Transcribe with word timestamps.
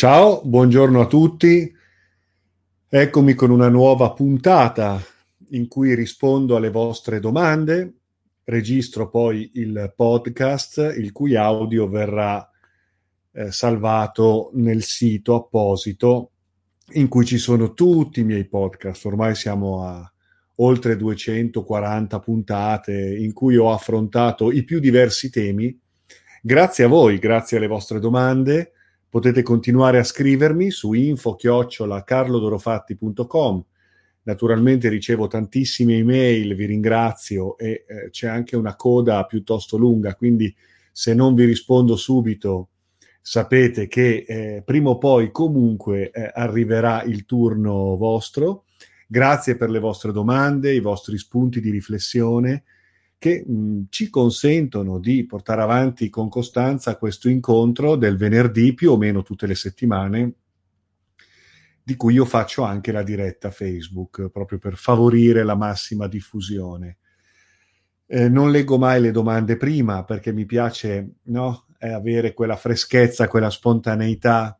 Ciao, 0.00 0.40
buongiorno 0.42 0.98
a 0.98 1.06
tutti. 1.06 1.70
Eccomi 2.88 3.34
con 3.34 3.50
una 3.50 3.68
nuova 3.68 4.12
puntata 4.12 4.98
in 5.50 5.68
cui 5.68 5.94
rispondo 5.94 6.56
alle 6.56 6.70
vostre 6.70 7.20
domande. 7.20 7.96
Registro 8.44 9.10
poi 9.10 9.50
il 9.56 9.92
podcast, 9.94 10.94
il 10.96 11.12
cui 11.12 11.36
audio 11.36 11.86
verrà 11.86 12.50
eh, 13.32 13.52
salvato 13.52 14.50
nel 14.54 14.82
sito 14.84 15.34
apposito 15.34 16.30
in 16.92 17.08
cui 17.08 17.26
ci 17.26 17.36
sono 17.36 17.74
tutti 17.74 18.20
i 18.20 18.24
miei 18.24 18.46
podcast. 18.46 19.04
Ormai 19.04 19.34
siamo 19.34 19.84
a 19.84 20.10
oltre 20.54 20.96
240 20.96 22.18
puntate 22.20 23.16
in 23.18 23.34
cui 23.34 23.58
ho 23.58 23.70
affrontato 23.70 24.50
i 24.50 24.64
più 24.64 24.80
diversi 24.80 25.28
temi. 25.28 25.78
Grazie 26.40 26.84
a 26.84 26.88
voi, 26.88 27.18
grazie 27.18 27.58
alle 27.58 27.66
vostre 27.66 28.00
domande. 28.00 28.72
Potete 29.10 29.42
continuare 29.42 29.98
a 29.98 30.04
scrivermi 30.04 30.70
su 30.70 30.92
info-carlodorofatti.com. 30.92 33.64
Naturalmente 34.22 34.88
ricevo 34.88 35.26
tantissime 35.26 35.96
email, 35.96 36.54
vi 36.54 36.66
ringrazio 36.66 37.58
e 37.58 37.84
eh, 37.88 38.10
c'è 38.10 38.28
anche 38.28 38.54
una 38.54 38.76
coda 38.76 39.24
piuttosto 39.24 39.76
lunga, 39.76 40.14
quindi 40.14 40.54
se 40.92 41.12
non 41.12 41.34
vi 41.34 41.44
rispondo 41.44 41.96
subito 41.96 42.68
sapete 43.20 43.88
che 43.88 44.24
eh, 44.28 44.62
prima 44.64 44.90
o 44.90 44.98
poi 44.98 45.32
comunque 45.32 46.12
eh, 46.12 46.30
arriverà 46.32 47.02
il 47.02 47.24
turno 47.24 47.96
vostro. 47.96 48.66
Grazie 49.08 49.56
per 49.56 49.70
le 49.70 49.80
vostre 49.80 50.12
domande, 50.12 50.72
i 50.72 50.78
vostri 50.78 51.18
spunti 51.18 51.60
di 51.60 51.70
riflessione 51.70 52.62
che 53.20 53.44
mh, 53.46 53.82
ci 53.90 54.08
consentono 54.08 54.98
di 54.98 55.26
portare 55.26 55.60
avanti 55.60 56.08
con 56.08 56.30
costanza 56.30 56.96
questo 56.96 57.28
incontro 57.28 57.94
del 57.96 58.16
venerdì 58.16 58.72
più 58.72 58.92
o 58.92 58.96
meno 58.96 59.22
tutte 59.22 59.46
le 59.46 59.54
settimane 59.54 60.32
di 61.82 61.96
cui 61.96 62.14
io 62.14 62.24
faccio 62.24 62.62
anche 62.62 62.92
la 62.92 63.02
diretta 63.02 63.50
Facebook 63.50 64.30
proprio 64.30 64.58
per 64.58 64.76
favorire 64.76 65.44
la 65.44 65.54
massima 65.54 66.06
diffusione. 66.06 66.96
Eh, 68.06 68.30
non 68.30 68.50
leggo 68.50 68.78
mai 68.78 69.02
le 69.02 69.10
domande 69.10 69.58
prima 69.58 70.02
perché 70.04 70.32
mi 70.32 70.46
piace 70.46 71.16
no, 71.24 71.66
avere 71.78 72.32
quella 72.32 72.56
freschezza, 72.56 73.28
quella 73.28 73.50
spontaneità. 73.50 74.58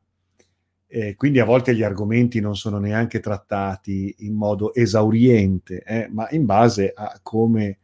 Eh, 0.86 1.14
quindi 1.14 1.38
a 1.38 1.44
volte 1.44 1.74
gli 1.74 1.82
argomenti 1.82 2.40
non 2.40 2.56
sono 2.56 2.78
neanche 2.78 3.20
trattati 3.20 4.16
in 4.18 4.34
modo 4.34 4.74
esauriente, 4.74 5.82
eh, 5.82 6.08
ma 6.10 6.28
in 6.30 6.44
base 6.44 6.92
a 6.94 7.18
come 7.22 7.78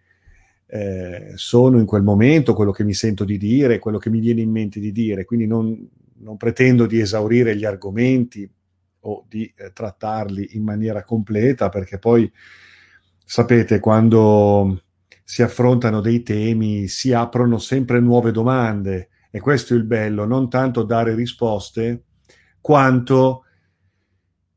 eh, 0.67 1.33
sono 1.37 1.79
in 1.79 1.87
quel 1.87 2.03
momento, 2.03 2.55
quello 2.55 2.73
che 2.73 2.85
mi 2.85 2.95
sento 2.95 3.25
di 3.25 3.39
dire, 3.39 3.79
quello 3.79 3.99
che 3.99 4.11
mi 4.11 4.21
viene 4.21 4.41
in 4.41 4.51
mente 4.51 4.81
di 4.81 4.93
dire. 4.93 5.25
Quindi 5.25 5.47
non, 5.47 5.89
non 6.19 6.37
pretendo 6.37 6.87
di 6.87 7.01
esaurire 7.01 7.57
gli 7.57 7.65
argomenti 7.65 8.49
o 9.01 9.25
di 9.29 9.53
eh, 9.57 9.73
trattarli 9.73 10.51
in 10.53 10.65
maniera 10.65 11.05
completa, 11.05 11.69
perché 11.69 11.99
poi 11.99 12.31
sapete, 13.25 13.79
quando 13.79 14.83
si 15.23 15.43
affrontano 15.43 16.01
dei 16.01 16.23
temi 16.23 16.87
si 16.87 17.13
aprono 17.13 17.59
sempre 17.59 17.99
nuove 17.99 18.31
domande 18.31 19.09
e 19.31 19.41
questo 19.41 19.75
è 19.75 19.77
il 19.77 19.85
bello, 19.85 20.25
non 20.25 20.49
tanto 20.49 20.83
dare 20.85 21.15
risposte, 21.15 22.05
quanto 22.61 23.45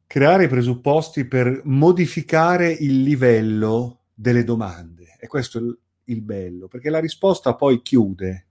creare 0.07 0.45
i 0.45 0.47
presupposti 0.47 1.25
per 1.25 1.61
modificare 1.65 2.71
il 2.71 3.01
livello 3.01 4.05
delle 4.13 4.43
domande. 4.43 5.17
E 5.19 5.27
questo 5.27 5.79
il 6.11 6.21
bello, 6.21 6.67
perché 6.67 6.89
la 6.89 6.99
risposta 6.99 7.55
poi 7.55 7.81
chiude. 7.81 8.45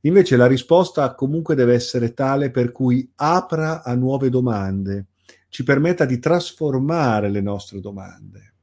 Invece 0.00 0.36
la 0.36 0.46
risposta 0.46 1.14
comunque 1.14 1.54
deve 1.54 1.74
essere 1.74 2.12
tale 2.12 2.50
per 2.50 2.72
cui 2.72 3.10
apra 3.16 3.82
a 3.82 3.94
nuove 3.94 4.28
domande, 4.28 5.06
ci 5.48 5.62
permetta 5.62 6.04
di 6.04 6.18
trasformare 6.18 7.30
le 7.30 7.40
nostre 7.40 7.80
domande. 7.80 8.54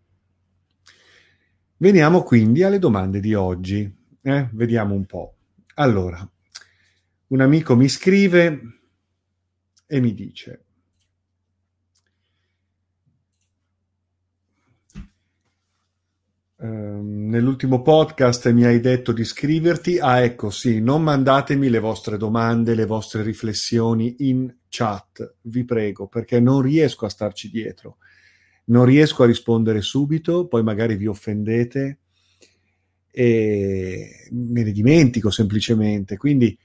Veniamo 1.78 2.22
quindi 2.22 2.62
alle 2.62 2.78
domande 2.78 3.20
di 3.20 3.34
oggi. 3.34 3.92
Eh? 4.22 4.50
Vediamo 4.52 4.94
un 4.94 5.06
po'. 5.06 5.36
Allora, 5.76 6.30
un 7.28 7.42
amico 7.42 7.76
mi 7.76 7.88
scrive 7.88 8.62
e 9.88 10.00
mi 10.00 10.14
dice 10.14 10.66
ehm, 16.62 16.91
nell'ultimo 17.32 17.82
podcast 17.82 18.52
mi 18.52 18.66
hai 18.66 18.82
detto 18.82 19.14
di 19.14 19.24
scriverti. 19.24 20.00
Ah, 20.00 20.20
ecco, 20.20 20.50
sì, 20.50 20.82
non 20.82 21.02
mandatemi 21.02 21.70
le 21.70 21.80
vostre 21.80 22.18
domande, 22.18 22.76
le 22.76 22.86
vostre 22.86 23.24
riflessioni 23.24 24.16
in 24.20 24.54
chat, 24.68 25.36
vi 25.44 25.64
prego, 25.64 26.08
perché 26.08 26.42
non 26.42 26.62
riesco 26.62 27.06
a 27.06 27.10
starci 27.10 27.50
dietro. 27.50 27.98
Non 28.66 28.84
riesco 28.84 29.24
a 29.24 29.28
rispondere 29.28 29.80
subito, 29.82 30.48
poi 30.48 30.62
magari 30.62 30.98
vi 30.98 31.08
offendete 31.08 32.00
e 33.10 34.28
me 34.32 34.64
ne 34.64 34.72
dimentico 34.72 35.30
semplicemente. 35.30 36.18
Quindi 36.18 36.58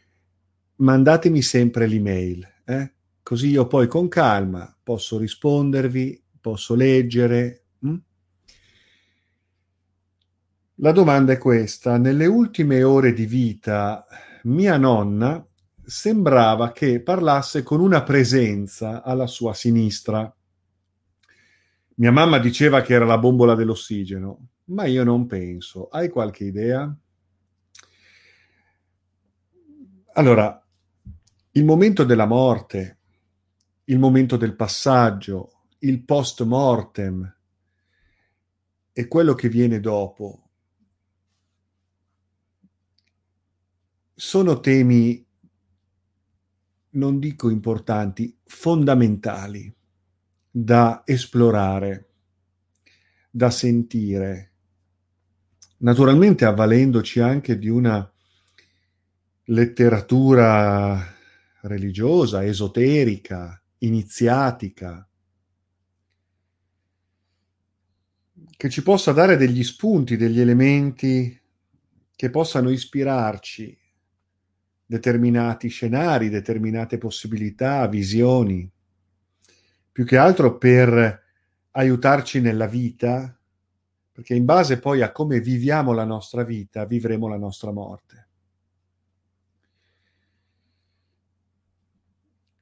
mandatemi 0.77 1.43
sempre 1.43 1.87
l'email, 1.87 2.47
eh? 2.65 2.93
così 3.23 3.49
io 3.51 3.67
poi 3.69 3.87
con 3.87 4.09
calma 4.09 4.77
posso 4.83 5.17
rispondervi, 5.17 6.23
posso 6.41 6.75
leggere. 6.75 7.67
Hm? 7.81 7.97
La 10.81 10.93
domanda 10.93 11.33
è 11.33 11.39
questa. 11.39 11.97
Nelle 11.97 12.27
ultime 12.27 12.83
ore 12.83 13.15
di 13.15 13.25
vita, 13.25 14.05
mia 14.43 14.77
nonna 14.77 15.43
sembrava 15.83 16.73
che 16.73 17.01
parlasse 17.01 17.63
con 17.63 17.81
una 17.81 18.03
presenza 18.03 19.03
alla 19.03 19.27
sua 19.27 19.55
sinistra. 19.55 20.31
Mia 21.95 22.13
mamma 22.13 22.39
diceva 22.39 22.83
che 22.83 22.93
era 22.93 23.07
la 23.07 23.17
bombola 23.17 23.55
dell'ossigeno, 23.55 24.49
ma 24.65 24.85
io 24.85 25.03
non 25.03 25.27
penso. 25.27 25.89
Hai 25.89 26.11
qualche 26.11 26.45
idea? 26.45 26.95
Allora, 30.13 30.63
il 31.53 31.65
momento 31.65 32.05
della 32.05 32.27
morte, 32.27 32.99
il 33.85 33.99
momento 33.99 34.37
del 34.37 34.55
passaggio, 34.55 35.69
il 35.79 36.05
post 36.05 36.43
mortem 36.43 37.35
e 38.93 39.09
quello 39.09 39.35
che 39.35 39.49
viene 39.49 39.81
dopo 39.81 40.46
sono 44.19 44.61
temi, 44.61 45.23
non 46.93 47.19
dico 47.19 47.51
importanti, 47.51 48.35
fondamentali 48.45 49.71
da 50.51 51.03
esplorare, 51.05 52.09
da 53.31 53.51
sentire, 53.51 54.53
naturalmente 55.79 56.47
avvalendoci 56.47 57.21
anche 57.21 57.59
di 57.59 57.69
una 57.69 58.11
letteratura 59.45 61.15
religiosa, 61.61 62.43
esoterica, 62.43 63.63
iniziatica, 63.81 65.07
che 68.57 68.71
ci 68.71 68.83
possa 68.83 69.13
dare 69.13 69.37
degli 69.37 69.63
spunti, 69.63 70.17
degli 70.17 70.41
elementi 70.41 71.39
che 72.17 72.31
possano 72.31 72.71
ispirarci 72.71 73.85
determinati 74.87 75.69
scenari, 75.69 76.29
determinate 76.29 76.97
possibilità, 76.97 77.87
visioni, 77.89 78.71
più 79.91 80.05
che 80.05 80.17
altro 80.17 80.57
per 80.57 81.25
aiutarci 81.73 82.41
nella 82.41 82.67
vita, 82.67 83.37
perché 84.13 84.35
in 84.35 84.45
base 84.45 84.79
poi 84.79 85.03
a 85.03 85.11
come 85.11 85.41
viviamo 85.41 85.93
la 85.93 86.05
nostra 86.05 86.45
vita, 86.45 86.87
vivremo 86.87 87.29
la 87.29 87.37
nostra 87.37 87.73
morte. 87.73 88.29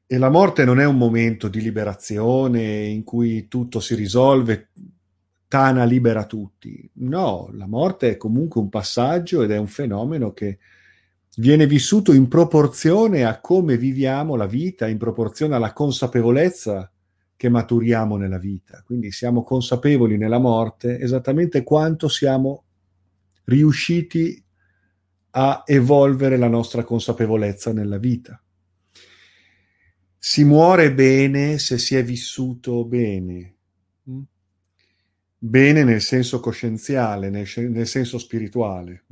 E 0.06 0.18
la 0.18 0.30
morte 0.30 0.64
non 0.64 0.80
è 0.80 0.84
un 0.84 0.96
momento 0.96 1.48
di 1.48 1.60
liberazione 1.60 2.84
in 2.84 3.04
cui 3.04 3.48
tutto 3.48 3.80
si 3.80 3.94
risolve, 3.94 4.70
Tana 5.48 5.84
libera 5.84 6.24
tutti. 6.24 6.90
No, 6.94 7.48
la 7.52 7.66
morte 7.66 8.10
è 8.10 8.16
comunque 8.16 8.60
un 8.60 8.68
passaggio 8.68 9.42
ed 9.42 9.52
è 9.52 9.56
un 9.56 9.68
fenomeno 9.68 10.32
che 10.32 10.58
viene 11.36 11.66
vissuto 11.66 12.12
in 12.12 12.28
proporzione 12.28 13.24
a 13.24 13.40
come 13.40 13.76
viviamo 13.76 14.36
la 14.36 14.46
vita, 14.46 14.86
in 14.86 14.98
proporzione 14.98 15.54
alla 15.54 15.72
consapevolezza 15.72 16.90
che 17.36 17.48
maturiamo 17.48 18.16
nella 18.16 18.38
vita. 18.38 18.82
Quindi 18.84 19.10
siamo 19.10 19.42
consapevoli 19.42 20.16
nella 20.16 20.38
morte 20.38 20.98
esattamente 20.98 21.62
quanto 21.62 22.08
siamo 22.08 22.64
riusciti 23.44 24.42
a 25.36 25.62
evolvere 25.66 26.36
la 26.36 26.48
nostra 26.48 26.84
consapevolezza 26.84 27.72
nella 27.72 27.98
vita. 27.98 28.40
Si 30.16 30.44
muore 30.44 30.94
bene 30.94 31.58
se 31.58 31.76
si 31.76 31.96
è 31.96 32.04
vissuto 32.04 32.84
bene. 32.84 33.56
Mm? 34.08 34.20
Bene 35.36 35.84
nel 35.84 36.00
senso 36.00 36.40
coscienziale, 36.40 37.28
nel, 37.28 37.46
nel 37.68 37.86
senso 37.86 38.16
spirituale. 38.18 39.04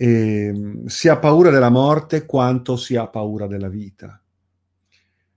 Mm? 0.00 0.06
E, 0.06 0.52
mm, 0.52 0.86
si 0.86 1.10
paura 1.20 1.50
della 1.50 1.70
morte 1.70 2.24
quanto 2.24 2.76
si 2.76 2.96
ha 2.96 3.08
paura 3.08 3.46
della 3.46 3.68
vita. 3.68 4.22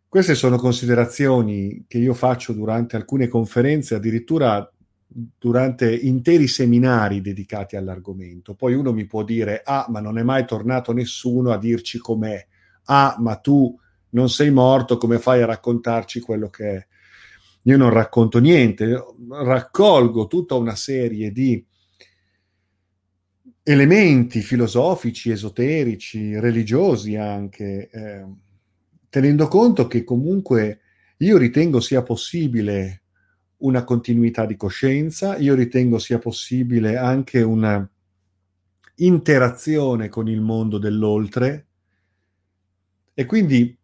Queste 0.07 0.35
sono 0.35 0.57
considerazioni 0.57 1.85
che 1.87 1.97
io 1.97 2.13
faccio 2.13 2.53
durante 2.53 2.95
alcune 2.95 3.27
conferenze, 3.27 3.95
addirittura 3.95 4.69
durante 5.07 5.93
interi 5.93 6.47
seminari 6.47 7.21
dedicati 7.21 7.75
all'argomento. 7.75 8.53
Poi 8.53 8.73
uno 8.73 8.93
mi 8.93 9.05
può 9.05 9.23
dire, 9.23 9.61
ah, 9.63 9.85
ma 9.89 9.99
non 9.99 10.17
è 10.17 10.23
mai 10.23 10.45
tornato 10.45 10.93
nessuno 10.93 11.51
a 11.51 11.57
dirci 11.57 11.97
com'è. 11.97 12.45
Ah, 12.85 13.15
ma 13.19 13.35
tu 13.35 13.77
non 14.11 14.29
sei 14.29 14.51
morto, 14.51 14.97
come 14.97 15.19
fai 15.19 15.41
a 15.41 15.45
raccontarci 15.47 16.19
quello 16.21 16.49
che 16.49 16.69
è? 16.75 16.87
Io 17.63 17.77
non 17.77 17.89
racconto 17.89 18.39
niente, 18.39 19.03
raccolgo 19.29 20.27
tutta 20.27 20.55
una 20.55 20.75
serie 20.75 21.31
di 21.31 21.65
elementi 23.67 24.41
filosofici, 24.41 25.31
esoterici, 25.31 26.39
religiosi 26.39 27.15
anche, 27.15 27.89
eh, 27.89 28.25
tenendo 29.09 29.47
conto 29.47 29.88
che 29.88 30.03
comunque 30.03 30.81
io 31.17 31.38
ritengo 31.39 31.79
sia 31.79 32.03
possibile 32.03 33.01
una 33.57 33.83
continuità 33.83 34.45
di 34.45 34.56
coscienza, 34.56 35.38
io 35.38 35.56
ritengo 35.56 35.97
sia 35.97 36.19
possibile 36.19 36.95
anche 36.97 37.41
una 37.41 37.89
interazione 38.97 40.09
con 40.09 40.29
il 40.29 40.41
mondo 40.41 40.77
dell'oltre. 40.77 41.65
E 43.15 43.25
quindi 43.25 43.75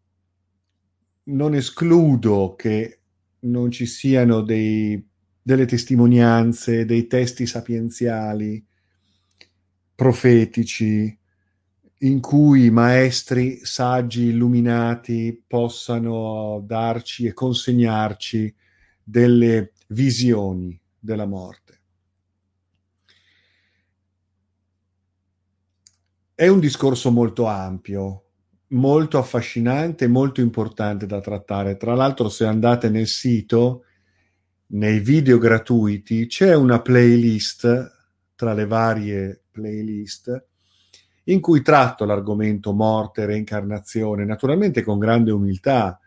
non 1.24 1.56
escludo 1.56 2.54
che 2.56 3.00
non 3.40 3.72
ci 3.72 3.88
siano 3.88 4.42
dei, 4.42 5.04
delle 5.42 5.66
testimonianze, 5.66 6.86
dei 6.86 7.08
testi 7.08 7.48
sapienziali, 7.48 8.64
profetici, 9.96 11.18
in 12.00 12.20
cui 12.20 12.70
maestri 12.72 13.60
saggi 13.64 14.26
illuminati 14.26 15.44
possano 15.46 16.64
darci 16.66 17.26
e 17.26 17.34
consegnarci 17.34 18.54
delle 19.04 19.74
visioni 19.88 20.80
della 20.98 21.26
morte. 21.26 21.80
È 26.34 26.48
un 26.48 26.60
discorso 26.60 27.12
molto 27.12 27.46
ampio, 27.46 28.24
molto 28.70 29.20
affascinante, 29.20 30.08
molto 30.08 30.42
importante 30.42 31.06
da 31.06 31.22
trattare. 31.22 31.78
Tra 31.78 31.94
l'altro, 31.94 32.30
se 32.30 32.46
andate 32.46 32.90
nel 32.90 33.08
sito, 33.08 33.84
nei 34.68 35.00
video 35.00 35.38
gratuiti, 35.38 36.26
c'è 36.26 36.56
una 36.56 36.82
playlist 36.82 38.00
tra 38.42 38.54
le 38.54 38.66
varie 38.66 39.44
playlist 39.52 40.48
in 41.26 41.40
cui 41.40 41.62
tratto 41.62 42.06
l'argomento 42.06 42.74
morte, 42.74 43.28
reincarnazione, 43.28 44.26
naturalmente 44.26 44.82
con 44.82 44.98
grande 44.98 45.30
umiltà, 45.30 46.00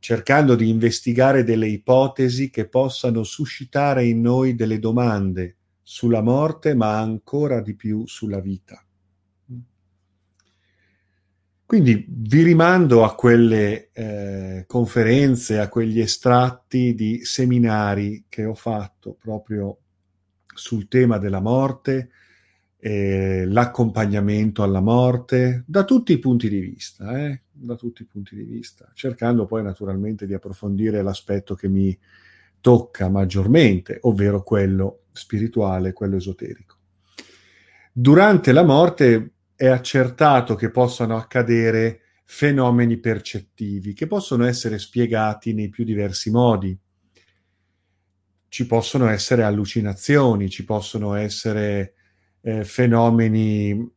cercando 0.00 0.56
di 0.56 0.68
investigare 0.68 1.44
delle 1.44 1.68
ipotesi 1.68 2.50
che 2.50 2.66
possano 2.66 3.22
suscitare 3.22 4.04
in 4.04 4.20
noi 4.20 4.56
delle 4.56 4.80
domande 4.80 5.58
sulla 5.80 6.22
morte, 6.22 6.74
ma 6.74 6.98
ancora 6.98 7.60
di 7.60 7.76
più 7.76 8.04
sulla 8.04 8.40
vita. 8.40 8.84
Quindi 11.64 12.04
vi 12.08 12.42
rimando 12.42 13.04
a 13.04 13.14
quelle 13.14 13.90
eh, 13.92 14.64
conferenze, 14.66 15.60
a 15.60 15.68
quegli 15.68 16.00
estratti 16.00 16.96
di 16.96 17.24
seminari 17.24 18.24
che 18.28 18.44
ho 18.44 18.54
fatto 18.54 19.14
proprio 19.14 19.81
sul 20.54 20.88
tema 20.88 21.18
della 21.18 21.40
morte, 21.40 22.10
eh, 22.78 23.44
l'accompagnamento 23.46 24.62
alla 24.62 24.80
morte, 24.80 25.64
da 25.66 25.84
tutti 25.84 26.12
i 26.12 26.18
punti 26.18 26.48
di 26.48 26.60
vista, 26.60 27.26
eh? 27.26 27.42
da 27.50 27.76
tutti 27.76 28.02
i 28.02 28.06
punti 28.06 28.34
di 28.34 28.42
vista, 28.42 28.90
cercando 28.94 29.46
poi 29.46 29.62
naturalmente 29.62 30.26
di 30.26 30.34
approfondire 30.34 31.02
l'aspetto 31.02 31.54
che 31.54 31.68
mi 31.68 31.96
tocca 32.60 33.08
maggiormente, 33.08 33.98
ovvero 34.02 34.42
quello 34.42 35.02
spirituale, 35.12 35.92
quello 35.92 36.16
esoterico. 36.16 36.76
Durante 37.92 38.52
la 38.52 38.62
morte 38.62 39.32
è 39.54 39.66
accertato 39.66 40.54
che 40.54 40.70
possano 40.70 41.16
accadere 41.16 42.00
fenomeni 42.24 42.96
percettivi 42.96 43.92
che 43.92 44.06
possono 44.06 44.46
essere 44.46 44.78
spiegati 44.78 45.52
nei 45.52 45.68
più 45.68 45.84
diversi 45.84 46.30
modi. 46.30 46.76
Ci 48.52 48.66
possono 48.66 49.08
essere 49.08 49.44
allucinazioni, 49.44 50.50
ci 50.50 50.66
possono 50.66 51.14
essere 51.14 51.94
eh, 52.42 52.64
fenomeni 52.64 53.90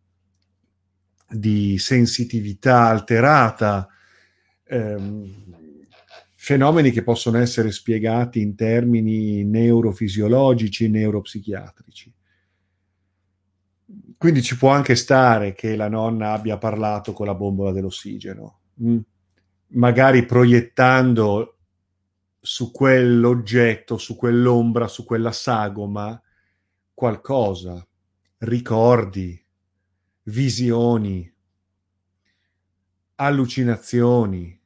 di 1.30 1.78
sensitività 1.78 2.84
alterata, 2.84 3.86
ehm, 4.64 5.58
fenomeni 6.36 6.92
che 6.92 7.04
possono 7.04 7.38
essere 7.38 7.70
spiegati 7.74 8.40
in 8.40 8.56
termini 8.56 9.44
neurofisiologici, 9.44 10.88
neuropsichiatrici. 10.88 12.14
Quindi 14.18 14.42
ci 14.42 14.56
può 14.56 14.70
anche 14.70 14.96
stare 14.96 15.52
che 15.52 15.76
la 15.76 15.90
nonna 15.90 16.32
abbia 16.32 16.58
parlato 16.58 17.12
con 17.12 17.26
la 17.26 17.36
bombola 17.36 17.74
dell'ossigeno, 17.74 18.60
mh? 18.76 18.90
Mm? 18.90 19.00
magari 19.76 20.26
proiettando 20.26 21.55
su 22.46 22.70
quell'oggetto, 22.72 23.98
su 23.98 24.16
quell'ombra, 24.16 24.88
su 24.88 25.04
quella 25.04 25.32
sagoma 25.32 26.22
qualcosa, 26.94 27.86
ricordi, 28.38 29.44
visioni, 30.24 31.34
allucinazioni, 33.16 34.62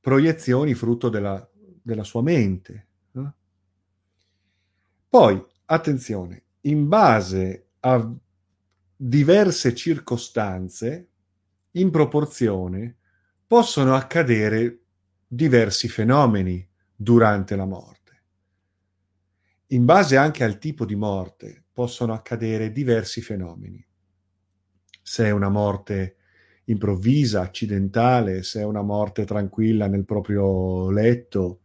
proiezioni 0.00 0.74
frutto 0.74 1.08
della, 1.08 1.46
della 1.82 2.04
sua 2.04 2.22
mente. 2.22 2.86
Eh? 3.12 3.32
Poi, 5.08 5.44
attenzione, 5.64 6.44
in 6.62 6.86
base 6.86 7.70
a 7.80 8.14
diverse 8.96 9.74
circostanze, 9.74 11.08
in 11.72 11.90
proporzione, 11.90 12.96
possono 13.44 13.96
accadere 13.96 14.84
diversi 15.28 15.88
fenomeni 15.88 16.66
durante 16.96 17.54
la 17.54 17.66
morte. 17.66 17.96
In 19.68 19.84
base 19.84 20.16
anche 20.16 20.42
al 20.42 20.58
tipo 20.58 20.86
di 20.86 20.96
morte 20.96 21.64
possono 21.70 22.14
accadere 22.14 22.72
diversi 22.72 23.20
fenomeni. 23.20 23.86
Se 25.02 25.26
è 25.26 25.30
una 25.30 25.50
morte 25.50 26.16
improvvisa, 26.64 27.42
accidentale, 27.42 28.42
se 28.42 28.60
è 28.60 28.64
una 28.64 28.82
morte 28.82 29.26
tranquilla 29.26 29.86
nel 29.86 30.06
proprio 30.06 30.90
letto, 30.90 31.60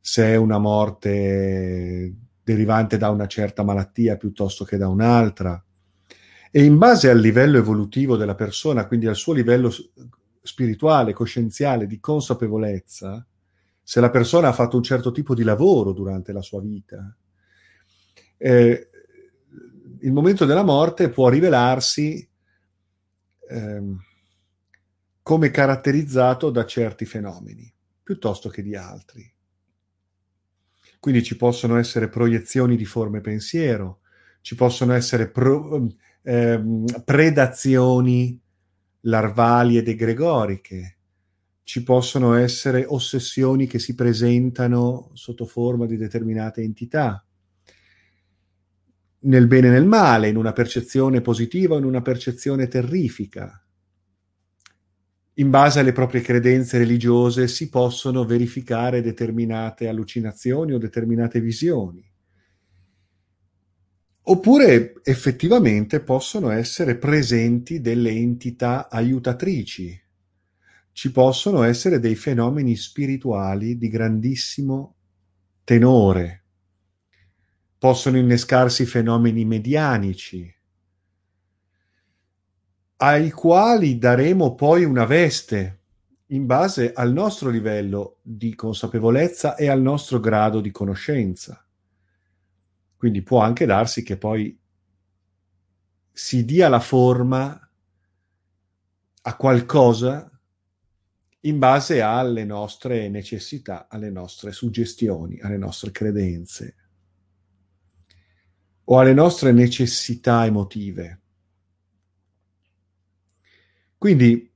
se 0.00 0.24
è 0.24 0.36
una 0.36 0.58
morte 0.58 2.14
derivante 2.42 2.96
da 2.96 3.10
una 3.10 3.26
certa 3.26 3.62
malattia 3.62 4.16
piuttosto 4.16 4.64
che 4.64 4.78
da 4.78 4.88
un'altra. 4.88 5.62
E 6.50 6.64
in 6.64 6.78
base 6.78 7.10
al 7.10 7.20
livello 7.20 7.58
evolutivo 7.58 8.16
della 8.16 8.34
persona, 8.34 8.86
quindi 8.86 9.06
al 9.06 9.16
suo 9.16 9.34
livello 9.34 9.70
spirituale, 10.48 11.12
coscienziale, 11.12 11.86
di 11.86 12.00
consapevolezza, 12.00 13.24
se 13.82 14.00
la 14.00 14.10
persona 14.10 14.48
ha 14.48 14.52
fatto 14.52 14.76
un 14.76 14.82
certo 14.82 15.12
tipo 15.12 15.34
di 15.34 15.42
lavoro 15.42 15.92
durante 15.92 16.32
la 16.32 16.42
sua 16.42 16.60
vita, 16.60 17.14
eh, 18.38 18.90
il 20.00 20.12
momento 20.12 20.44
della 20.44 20.62
morte 20.62 21.10
può 21.10 21.28
rivelarsi 21.28 22.26
eh, 23.48 23.82
come 25.22 25.50
caratterizzato 25.50 26.50
da 26.50 26.64
certi 26.64 27.04
fenomeni, 27.04 27.70
piuttosto 28.02 28.48
che 28.48 28.62
di 28.62 28.74
altri. 28.74 29.30
Quindi 30.98 31.22
ci 31.22 31.36
possono 31.36 31.76
essere 31.76 32.08
proiezioni 32.08 32.74
di 32.74 32.86
forme 32.86 33.20
pensiero, 33.20 34.00
ci 34.40 34.54
possono 34.54 34.94
essere 34.94 35.28
pro, 35.28 35.86
eh, 36.22 36.62
predazioni 37.04 38.40
larvali 39.02 39.76
ed 39.76 39.88
egregoriche, 39.88 40.98
ci 41.62 41.82
possono 41.82 42.34
essere 42.34 42.84
ossessioni 42.86 43.66
che 43.66 43.78
si 43.78 43.94
presentano 43.94 45.10
sotto 45.12 45.44
forma 45.44 45.84
di 45.84 45.96
determinate 45.96 46.62
entità, 46.62 47.22
nel 49.20 49.46
bene 49.46 49.66
e 49.66 49.70
nel 49.70 49.84
male, 49.84 50.28
in 50.28 50.36
una 50.36 50.52
percezione 50.52 51.20
positiva 51.20 51.74
o 51.74 51.78
in 51.78 51.84
una 51.84 52.00
percezione 52.00 52.68
terrifica. 52.68 53.62
In 55.34 55.50
base 55.50 55.80
alle 55.80 55.92
proprie 55.92 56.20
credenze 56.20 56.78
religiose 56.78 57.48
si 57.48 57.68
possono 57.68 58.24
verificare 58.24 59.02
determinate 59.02 59.88
allucinazioni 59.88 60.72
o 60.72 60.78
determinate 60.78 61.40
visioni. 61.40 62.07
Oppure 64.30 65.00
effettivamente 65.04 66.00
possono 66.00 66.50
essere 66.50 66.96
presenti 66.96 67.80
delle 67.80 68.10
entità 68.10 68.88
aiutatrici. 68.90 69.98
Ci 70.92 71.12
possono 71.12 71.62
essere 71.62 71.98
dei 71.98 72.14
fenomeni 72.14 72.76
spirituali 72.76 73.78
di 73.78 73.88
grandissimo 73.88 74.96
tenore. 75.64 76.44
Possono 77.78 78.18
innescarsi 78.18 78.84
fenomeni 78.84 79.44
medianici 79.44 80.52
ai 83.00 83.30
quali 83.30 83.96
daremo 83.96 84.56
poi 84.56 84.82
una 84.84 85.04
veste 85.04 85.82
in 86.28 86.46
base 86.46 86.92
al 86.92 87.12
nostro 87.12 87.48
livello 87.48 88.18
di 88.22 88.54
consapevolezza 88.56 89.54
e 89.54 89.68
al 89.68 89.80
nostro 89.80 90.18
grado 90.18 90.60
di 90.60 90.72
conoscenza. 90.72 91.67
Quindi 92.98 93.22
può 93.22 93.40
anche 93.40 93.64
darsi 93.64 94.02
che 94.02 94.18
poi 94.18 94.58
si 96.10 96.44
dia 96.44 96.68
la 96.68 96.80
forma 96.80 97.70
a 99.22 99.36
qualcosa 99.36 100.28
in 101.42 101.58
base 101.60 102.02
alle 102.02 102.44
nostre 102.44 103.08
necessità, 103.08 103.86
alle 103.88 104.10
nostre 104.10 104.50
suggestioni, 104.50 105.38
alle 105.38 105.58
nostre 105.58 105.92
credenze 105.92 106.74
o 108.82 108.98
alle 108.98 109.14
nostre 109.14 109.52
necessità 109.52 110.44
emotive. 110.44 111.20
Quindi, 113.96 114.52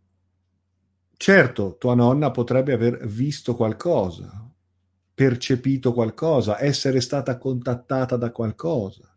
certo, 1.16 1.76
tua 1.78 1.94
nonna 1.94 2.32
potrebbe 2.32 2.72
aver 2.72 3.06
visto 3.06 3.54
qualcosa, 3.54 4.41
percepito 5.14 5.92
qualcosa, 5.92 6.62
essere 6.62 7.00
stata 7.00 7.38
contattata 7.38 8.16
da 8.16 8.30
qualcosa, 8.30 9.14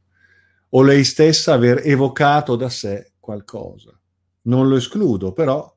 o 0.69 0.81
lei 0.81 1.03
stessa 1.03 1.53
aver 1.53 1.81
evocato 1.83 2.55
da 2.55 2.69
sé 2.69 3.13
qualcosa. 3.19 3.97
Non 4.43 4.67
lo 4.67 4.75
escludo, 4.75 5.31
però 5.33 5.73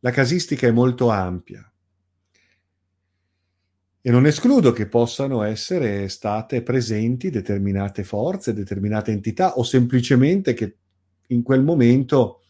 la 0.00 0.10
casistica 0.10 0.66
è 0.66 0.72
molto 0.72 1.10
ampia. 1.10 1.66
E 4.04 4.10
non 4.10 4.26
escludo 4.26 4.72
che 4.72 4.88
possano 4.88 5.42
essere 5.42 6.08
state 6.08 6.62
presenti 6.62 7.30
determinate 7.30 8.02
forze, 8.02 8.52
determinate 8.52 9.12
entità, 9.12 9.56
o 9.58 9.62
semplicemente 9.62 10.54
che 10.54 10.76
in 11.28 11.42
quel 11.42 11.62
momento 11.62 12.40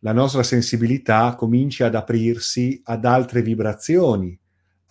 la 0.00 0.12
nostra 0.12 0.42
sensibilità 0.42 1.34
cominci 1.34 1.82
ad 1.82 1.94
aprirsi 1.94 2.80
ad 2.84 3.06
altre 3.06 3.40
vibrazioni, 3.40 4.38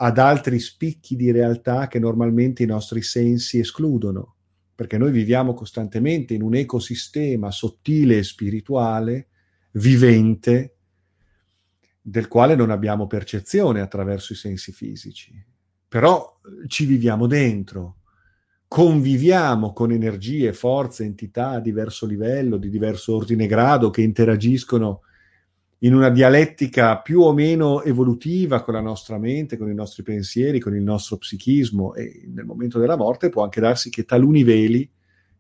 ad 0.04 0.18
altri 0.18 0.60
spicchi 0.60 1.16
di 1.16 1.30
realtà 1.32 1.88
che 1.88 2.00
normalmente 2.00 2.64
i 2.64 2.66
nostri 2.66 3.04
sensi 3.04 3.60
escludono, 3.60 4.36
perché 4.74 4.98
noi 4.98 5.12
viviamo 5.12 5.54
costantemente 5.54 6.34
in 6.34 6.42
un 6.42 6.56
ecosistema 6.56 7.52
sottile 7.52 8.18
e 8.18 8.24
spirituale, 8.24 9.28
vivente, 9.74 10.76
del 12.02 12.28
quale 12.28 12.56
non 12.56 12.72
abbiamo 12.72 13.06
percezione 13.06 13.80
attraverso 13.80 14.34
i 14.34 14.38
sensi 14.38 14.72
fisici. 14.72 15.34
Però 15.88 16.40
ci 16.66 16.86
viviamo 16.86 17.28
dentro, 17.28 17.98
conviviamo 18.68 19.72
con 19.72 19.92
energie, 19.92 20.52
forze, 20.52 21.04
entità 21.04 21.50
a 21.50 21.60
diverso 21.60 22.08
livello, 22.08 22.58
di 22.58 22.72
diverso 22.72 23.16
ordine 23.16 23.46
grado, 23.46 23.92
che 23.92 24.02
interagiscono 24.02 25.02
in 25.84 25.96
una 25.96 26.10
dialettica 26.10 27.00
più 27.00 27.22
o 27.22 27.34
meno 27.34 27.82
evolutiva 27.82 28.62
con 28.62 28.74
la 28.76 28.82
nostra 28.82 29.18
mente, 29.18 29.58
con 29.58 29.70
i 29.70 29.74
nostri 29.74 30.04
pensieri, 30.04 30.60
con 30.60 30.76
il 30.76 30.84
nostro 30.84 31.18
psichismo 31.18 31.96
e 31.96 32.24
nel 32.34 32.46
momento 32.46 32.78
della 32.78 32.98
morte 32.98 33.30
può 33.30 33.44
anche 33.44 33.62
darsi 33.62 33.90
che 33.90 34.06
taluni 34.06 34.44
veli 34.44 34.90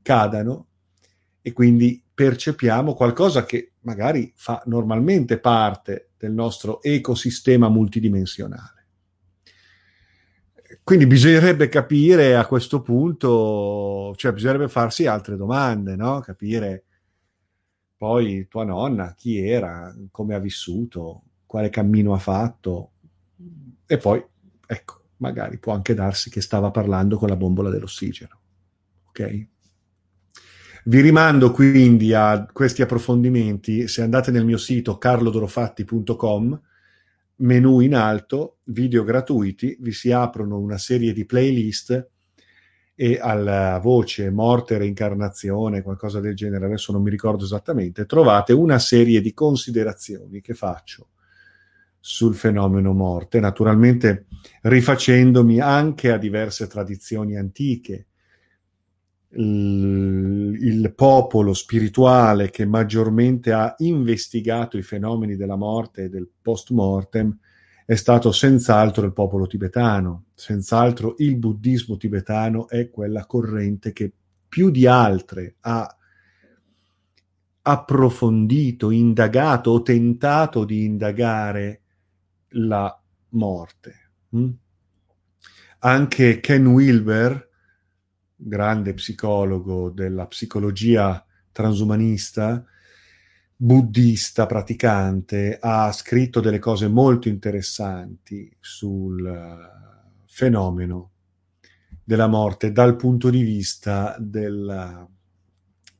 cadano 0.01 0.67
e 1.41 1.53
quindi 1.53 2.03
percepiamo 2.13 2.93
qualcosa 2.93 3.45
che 3.45 3.73
magari 3.81 4.31
fa 4.35 4.61
normalmente 4.65 5.39
parte 5.39 6.11
del 6.17 6.31
nostro 6.31 6.81
ecosistema 6.81 7.69
multidimensionale. 7.69 8.85
Quindi 10.83 11.05
bisognerebbe 11.05 11.69
capire 11.69 12.35
a 12.35 12.47
questo 12.47 12.81
punto, 12.81 14.13
cioè 14.15 14.33
bisognerebbe 14.33 14.69
farsi 14.69 15.05
altre 15.05 15.35
domande, 15.35 15.95
no? 15.95 16.19
Capire 16.19 16.85
poi 18.01 18.47
tua 18.49 18.63
nonna, 18.63 19.13
chi 19.13 19.37
era, 19.37 19.95
come 20.09 20.33
ha 20.33 20.39
vissuto, 20.39 21.21
quale 21.45 21.69
cammino 21.69 22.15
ha 22.15 22.17
fatto 22.17 22.93
e 23.85 23.97
poi, 23.97 24.25
ecco, 24.65 25.01
magari 25.17 25.59
può 25.59 25.73
anche 25.73 25.93
darsi 25.93 26.31
che 26.31 26.41
stava 26.41 26.71
parlando 26.71 27.17
con 27.17 27.29
la 27.29 27.35
bombola 27.35 27.69
dell'ossigeno. 27.69 28.39
Ok? 29.09 29.47
Vi 30.85 30.99
rimando 30.99 31.51
quindi 31.51 32.11
a 32.15 32.47
questi 32.51 32.81
approfondimenti. 32.81 33.87
Se 33.87 34.01
andate 34.01 34.31
nel 34.31 34.45
mio 34.45 34.57
sito 34.57 34.97
carlodorofatti.com, 34.97 36.61
menu 37.35 37.79
in 37.81 37.93
alto, 37.93 38.61
video 38.63 39.03
gratuiti, 39.03 39.77
vi 39.79 39.91
si 39.91 40.11
aprono 40.11 40.57
una 40.57 40.79
serie 40.79 41.13
di 41.13 41.23
playlist 41.23 42.09
e 43.01 43.17
alla 43.19 43.79
voce 43.81 44.29
morte, 44.29 44.77
reincarnazione, 44.77 45.81
qualcosa 45.81 46.19
del 46.19 46.35
genere, 46.35 46.65
adesso 46.65 46.91
non 46.91 47.01
mi 47.01 47.09
ricordo 47.09 47.45
esattamente, 47.45 48.05
trovate 48.05 48.53
una 48.53 48.77
serie 48.77 49.21
di 49.21 49.33
considerazioni 49.33 50.39
che 50.39 50.53
faccio 50.53 51.07
sul 51.99 52.35
fenomeno 52.35 52.93
morte, 52.93 53.39
naturalmente 53.39 54.27
rifacendomi 54.61 55.59
anche 55.59 56.11
a 56.11 56.17
diverse 56.19 56.67
tradizioni 56.67 57.37
antiche. 57.37 58.05
Il 59.31 60.93
popolo 60.95 61.55
spirituale 61.55 62.51
che 62.51 62.67
maggiormente 62.67 63.51
ha 63.51 63.73
investigato 63.79 64.77
i 64.77 64.83
fenomeni 64.83 65.35
della 65.35 65.55
morte 65.55 66.03
e 66.03 66.09
del 66.09 66.29
post 66.39 66.69
mortem 66.69 67.35
è 67.91 67.95
stato 67.95 68.31
senz'altro 68.31 69.05
il 69.05 69.11
popolo 69.11 69.47
tibetano. 69.47 70.27
Senz'altro 70.33 71.15
il 71.17 71.35
buddismo 71.35 71.97
tibetano 71.97 72.69
è 72.69 72.89
quella 72.89 73.25
corrente 73.25 73.91
che 73.91 74.13
più 74.47 74.69
di 74.69 74.87
altre 74.87 75.55
ha 75.59 75.93
approfondito, 77.63 78.91
indagato 78.91 79.71
o 79.71 79.81
tentato 79.81 80.63
di 80.63 80.85
indagare 80.85 81.81
la 82.51 82.97
morte. 83.31 84.11
Mm? 84.37 84.49
Anche 85.79 86.39
Ken 86.39 86.67
Wilber, 86.67 87.49
grande 88.37 88.93
psicologo 88.93 89.89
della 89.89 90.27
psicologia 90.27 91.25
transumanista, 91.51 92.65
buddista 93.63 94.47
praticante, 94.47 95.59
ha 95.61 95.91
scritto 95.91 96.39
delle 96.39 96.57
cose 96.57 96.87
molto 96.87 97.29
interessanti 97.29 98.51
sul 98.59 99.23
eh, 99.23 100.23
fenomeno 100.25 101.11
della 102.03 102.25
morte 102.25 102.71
dal 102.71 102.95
punto 102.95 103.29
di 103.29 103.43
vista 103.43 104.15
della 104.19 105.07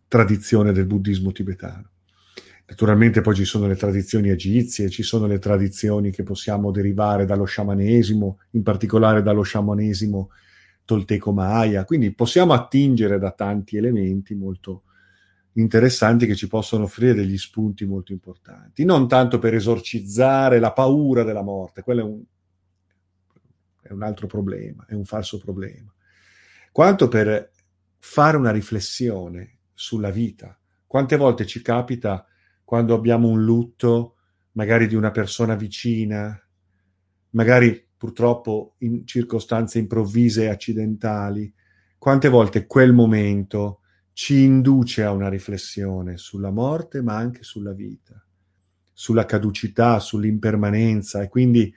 tradizione 0.08 0.72
del 0.72 0.88
buddismo 0.88 1.32
tibetano. 1.32 1.92
Naturalmente 2.66 3.22
poi 3.22 3.36
ci 3.36 3.46
sono 3.46 3.68
le 3.68 3.76
tradizioni 3.76 4.30
egizie, 4.30 4.90
ci 4.90 5.04
sono 5.04 5.28
le 5.28 5.38
tradizioni 5.38 6.10
che 6.10 6.24
possiamo 6.24 6.72
derivare 6.72 7.26
dallo 7.26 7.46
sciamanesimo, 7.46 8.40
in 8.52 8.64
particolare 8.64 9.22
dallo 9.22 9.44
sciamanesimo 9.44 10.32
Tolteco 10.84 11.32
Maya, 11.32 11.86
quindi 11.86 12.12
possiamo 12.12 12.54
attingere 12.54 13.20
da 13.20 13.30
tanti 13.30 13.78
elementi 13.78 14.34
molto 14.34 14.86
interessanti 15.54 16.26
che 16.26 16.36
ci 16.36 16.48
possono 16.48 16.84
offrire 16.86 17.14
degli 17.14 17.38
spunti 17.38 17.86
molto 17.86 18.12
importanti, 18.12 18.86
non 18.86 19.08
tanto 19.08 19.40
per 19.40 19.54
esorcizzare 19.54 20.60
la 20.60 20.72
paura 20.72 21.24
della 21.24 21.44
morte, 21.44 21.82
quello 21.82 22.02
è 22.02 22.04
un, 22.04 22.22
è 23.82 23.92
un 23.92 24.04
altro 24.04 24.28
problema, 24.28 24.86
è 24.88 24.94
un 24.94 25.06
falso 25.06 25.38
problema, 25.38 25.94
quanto 26.72 27.08
per 27.08 27.52
fare 27.98 28.38
una 28.38 28.52
riflessione 28.52 29.60
sulla 29.74 30.10
vita. 30.10 30.58
Quante 30.88 31.16
volte 31.16 31.46
ci 31.46 31.62
capita 31.62 32.26
quando 32.64 32.96
abbiamo 32.96 33.28
un 33.28 33.44
lutto, 33.44 34.16
magari 34.54 34.88
di 34.88 34.96
una 34.96 35.12
persona 35.12 35.56
vicina, 35.56 36.40
magari 37.32 37.88
purtroppo 37.96 38.76
in 38.80 39.06
circostanze 39.06 39.78
improvvise 39.78 40.44
e 40.44 40.48
accidentali, 40.48 41.54
quante 41.98 42.30
volte 42.30 42.66
quel 42.66 42.94
momento 42.94 43.81
ci 44.22 44.44
induce 44.44 45.04
a 45.04 45.12
una 45.12 45.30
riflessione 45.30 46.16
sulla 46.16 46.52
morte, 46.52 47.02
ma 47.02 47.16
anche 47.16 47.42
sulla 47.42 47.74
vita, 47.74 48.24
sulla 48.94 49.26
caducità, 49.26 49.98
sull'impermanenza 49.98 51.24
e 51.24 51.28
quindi 51.28 51.74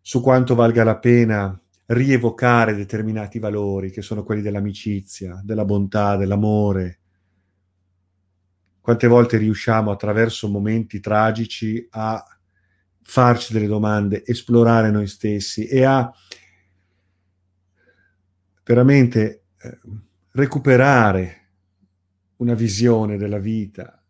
su 0.00 0.22
quanto 0.22 0.54
valga 0.54 0.84
la 0.84 0.96
pena 0.96 1.60
rievocare 1.88 2.74
determinati 2.74 3.38
valori 3.38 3.90
che 3.90 4.00
sono 4.00 4.22
quelli 4.22 4.40
dell'amicizia, 4.40 5.38
della 5.44 5.66
bontà, 5.66 6.16
dell'amore. 6.16 7.00
Quante 8.80 9.06
volte 9.06 9.36
riusciamo 9.36 9.90
attraverso 9.90 10.48
momenti 10.48 10.98
tragici 10.98 11.86
a 11.90 12.24
farci 13.02 13.52
delle 13.52 13.66
domande, 13.66 14.24
esplorare 14.24 14.90
noi 14.90 15.06
stessi 15.06 15.66
e 15.66 15.84
a 15.84 16.10
veramente 18.64 19.42
eh, 19.58 19.78
recuperare 20.36 21.42
una 22.38 22.54
visione 22.54 23.16
della 23.16 23.38
vita 23.38 24.02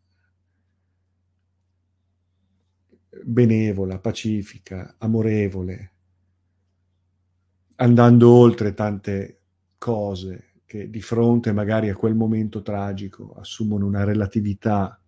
benevola, 3.23 3.99
pacifica, 3.99 4.95
amorevole, 4.99 5.93
andando 7.77 8.31
oltre 8.31 8.73
tante 8.73 9.41
cose 9.77 10.53
che 10.65 10.89
di 10.89 11.03
fronte 11.03 11.53
magari 11.53 11.91
a 11.91 11.95
quel 11.95 12.15
momento 12.15 12.63
tragico 12.63 13.35
assumono 13.35 13.87
una 13.87 14.05
relatività 14.05 14.99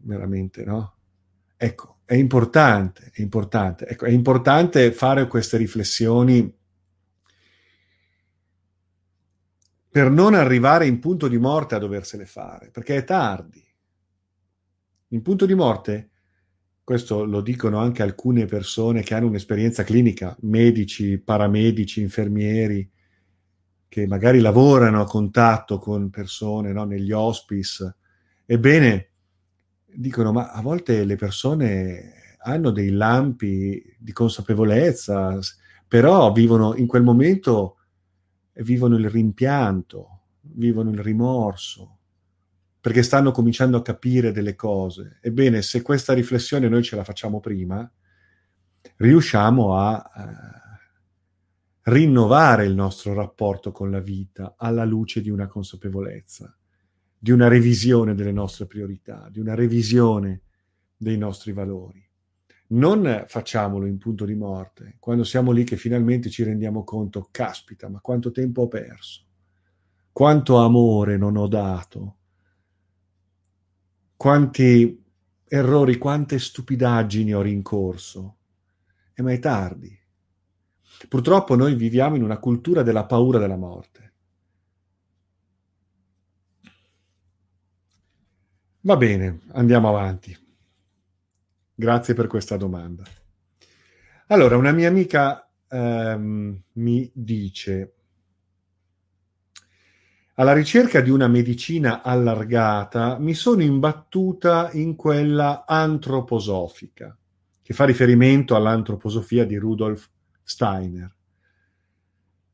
veramente, 0.00 0.64
no? 0.64 0.96
Ecco, 1.58 1.98
è 2.06 2.14
importante, 2.14 3.10
è 3.12 3.20
importante. 3.20 3.86
Ecco, 3.86 4.06
è 4.06 4.10
importante 4.10 4.92
fare 4.92 5.26
queste 5.26 5.58
riflessioni 5.58 6.60
per 9.92 10.10
non 10.10 10.32
arrivare 10.32 10.86
in 10.86 10.98
punto 11.00 11.28
di 11.28 11.36
morte 11.36 11.74
a 11.74 11.78
doversele 11.78 12.24
fare, 12.24 12.70
perché 12.70 12.96
è 12.96 13.04
tardi. 13.04 13.62
In 15.08 15.20
punto 15.20 15.44
di 15.44 15.52
morte, 15.52 16.12
questo 16.82 17.26
lo 17.26 17.42
dicono 17.42 17.76
anche 17.76 18.02
alcune 18.02 18.46
persone 18.46 19.02
che 19.02 19.14
hanno 19.14 19.26
un'esperienza 19.26 19.84
clinica, 19.84 20.34
medici, 20.40 21.18
paramedici, 21.18 22.00
infermieri, 22.00 22.90
che 23.86 24.06
magari 24.06 24.40
lavorano 24.40 25.02
a 25.02 25.06
contatto 25.06 25.76
con 25.76 26.08
persone 26.08 26.72
no, 26.72 26.84
negli 26.84 27.12
hospice. 27.12 27.96
Ebbene, 28.46 29.10
dicono, 29.84 30.32
ma 30.32 30.52
a 30.52 30.62
volte 30.62 31.04
le 31.04 31.16
persone 31.16 32.36
hanno 32.44 32.70
dei 32.70 32.88
lampi 32.88 33.94
di 33.98 34.12
consapevolezza, 34.12 35.38
però 35.86 36.32
vivono 36.32 36.74
in 36.76 36.86
quel 36.86 37.02
momento 37.02 37.76
vivono 38.54 38.96
il 38.96 39.08
rimpianto, 39.08 40.20
vivono 40.40 40.90
il 40.90 40.98
rimorso, 40.98 41.98
perché 42.80 43.02
stanno 43.02 43.30
cominciando 43.30 43.76
a 43.76 43.82
capire 43.82 44.32
delle 44.32 44.54
cose. 44.54 45.18
Ebbene, 45.22 45.62
se 45.62 45.82
questa 45.82 46.12
riflessione 46.12 46.68
noi 46.68 46.82
ce 46.82 46.96
la 46.96 47.04
facciamo 47.04 47.40
prima, 47.40 47.90
riusciamo 48.96 49.76
a 49.76 50.10
eh, 50.16 51.90
rinnovare 51.90 52.66
il 52.66 52.74
nostro 52.74 53.14
rapporto 53.14 53.72
con 53.72 53.90
la 53.90 54.00
vita 54.00 54.54
alla 54.56 54.84
luce 54.84 55.20
di 55.20 55.30
una 55.30 55.46
consapevolezza, 55.46 56.56
di 57.18 57.30
una 57.30 57.48
revisione 57.48 58.14
delle 58.14 58.32
nostre 58.32 58.66
priorità, 58.66 59.28
di 59.30 59.40
una 59.40 59.54
revisione 59.54 60.42
dei 60.96 61.16
nostri 61.16 61.52
valori 61.52 62.10
non 62.72 63.24
facciamolo 63.26 63.86
in 63.86 63.98
punto 63.98 64.24
di 64.24 64.34
morte, 64.34 64.96
quando 64.98 65.24
siamo 65.24 65.52
lì 65.52 65.64
che 65.64 65.76
finalmente 65.76 66.30
ci 66.30 66.42
rendiamo 66.42 66.84
conto, 66.84 67.28
caspita, 67.30 67.88
ma 67.88 68.00
quanto 68.00 68.30
tempo 68.30 68.62
ho 68.62 68.68
perso, 68.68 69.24
quanto 70.12 70.56
amore 70.58 71.16
non 71.16 71.36
ho 71.36 71.48
dato, 71.48 72.16
quanti 74.16 75.02
errori, 75.48 75.98
quante 75.98 76.38
stupidaggini 76.38 77.34
ho 77.34 77.42
rincorso. 77.42 78.36
E 79.14 79.22
ma 79.22 79.32
è 79.32 79.38
tardi. 79.38 79.94
Purtroppo 81.08 81.56
noi 81.56 81.74
viviamo 81.74 82.16
in 82.16 82.22
una 82.22 82.38
cultura 82.38 82.82
della 82.82 83.04
paura 83.04 83.38
della 83.38 83.56
morte. 83.56 84.12
Va 88.80 88.96
bene, 88.96 89.40
andiamo 89.52 89.88
avanti. 89.88 90.41
Grazie 91.74 92.14
per 92.14 92.26
questa 92.26 92.56
domanda. 92.56 93.02
Allora, 94.28 94.56
una 94.56 94.72
mia 94.72 94.88
amica 94.88 95.48
ehm, 95.68 96.62
mi 96.72 97.10
dice, 97.14 97.94
alla 100.34 100.52
ricerca 100.52 101.00
di 101.00 101.10
una 101.10 101.28
medicina 101.28 102.02
allargata 102.02 103.18
mi 103.18 103.34
sono 103.34 103.62
imbattuta 103.62 104.70
in 104.72 104.96
quella 104.96 105.64
antroposofica, 105.66 107.16
che 107.62 107.74
fa 107.74 107.84
riferimento 107.84 108.54
all'antroposofia 108.54 109.44
di 109.44 109.56
Rudolf 109.56 110.08
Steiner. 110.42 111.14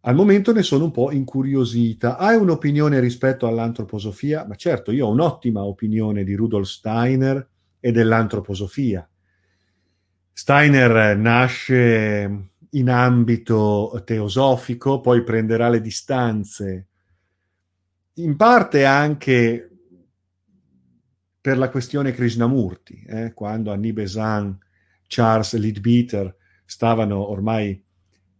Al 0.02 0.14
momento 0.14 0.52
ne 0.52 0.62
sono 0.62 0.84
un 0.84 0.90
po' 0.90 1.10
incuriosita. 1.10 2.16
Hai 2.16 2.36
un'opinione 2.36 3.00
rispetto 3.00 3.46
all'antroposofia? 3.46 4.46
Ma 4.46 4.54
certo, 4.54 4.90
io 4.90 5.06
ho 5.06 5.10
un'ottima 5.10 5.64
opinione 5.64 6.24
di 6.24 6.34
Rudolf 6.34 6.68
Steiner 6.68 7.48
e 7.80 7.92
dell'antroposofia. 7.92 9.08
Steiner 10.32 11.16
nasce 11.16 12.50
in 12.70 12.90
ambito 12.90 14.02
teosofico, 14.04 15.00
poi 15.00 15.22
prenderà 15.24 15.68
le 15.68 15.80
distanze, 15.80 16.86
in 18.14 18.36
parte 18.36 18.84
anche 18.84 19.70
per 21.40 21.56
la 21.56 21.70
questione 21.70 22.12
Krishnamurti, 22.12 23.04
eh, 23.06 23.32
quando 23.32 23.72
Annie 23.72 23.92
Besant, 23.92 24.58
Charles 25.06 25.56
Leadbeater 25.56 26.36
stavano 26.64 27.30
ormai 27.30 27.82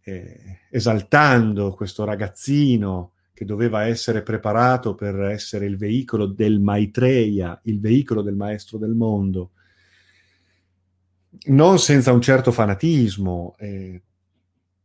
eh, 0.01 0.59
esaltando 0.69 1.73
questo 1.73 2.03
ragazzino 2.03 3.13
che 3.39 3.45
doveva 3.45 3.85
essere 3.85 4.21
preparato 4.21 4.95
per 4.95 5.17
essere 5.21 5.65
il 5.65 5.77
veicolo 5.77 6.25
del 6.25 6.59
Maitreya, 6.59 7.57
il 7.63 7.79
veicolo 7.79 8.21
del 8.21 8.35
maestro 8.35 8.77
del 8.77 8.95
mondo 8.95 9.51
non 11.45 11.79
senza 11.79 12.11
un 12.11 12.19
certo 12.19 12.51
fanatismo. 12.51 13.55
Eh, 13.57 14.01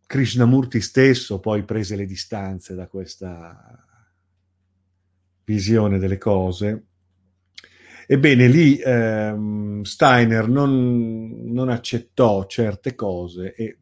Krishnamurti 0.06 0.80
stesso 0.80 1.40
poi 1.40 1.64
prese 1.64 1.96
le 1.96 2.06
distanze 2.06 2.76
da 2.76 2.86
questa 2.86 3.84
visione 5.42 5.98
delle 5.98 6.18
cose. 6.18 6.84
Ebbene, 8.06 8.46
lì 8.46 8.78
ehm, 8.78 9.82
Steiner 9.82 10.46
non, 10.46 11.50
non, 11.52 11.70
accettò 11.70 12.46
certe 12.46 12.94
cose 12.94 13.52
e 13.52 13.78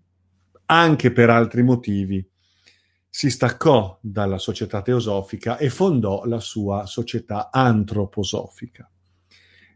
anche 0.65 1.13
per 1.13 1.29
altri 1.29 1.63
motivi 1.63 2.27
si 3.15 3.29
staccò 3.29 3.99
dalla 4.01 4.39
società 4.39 4.81
teosofica 4.81 5.59
e 5.59 5.69
fondò 5.69 6.25
la 6.25 6.41
sua 6.41 6.87
società 6.87 7.51
antroposofica. 7.53 8.91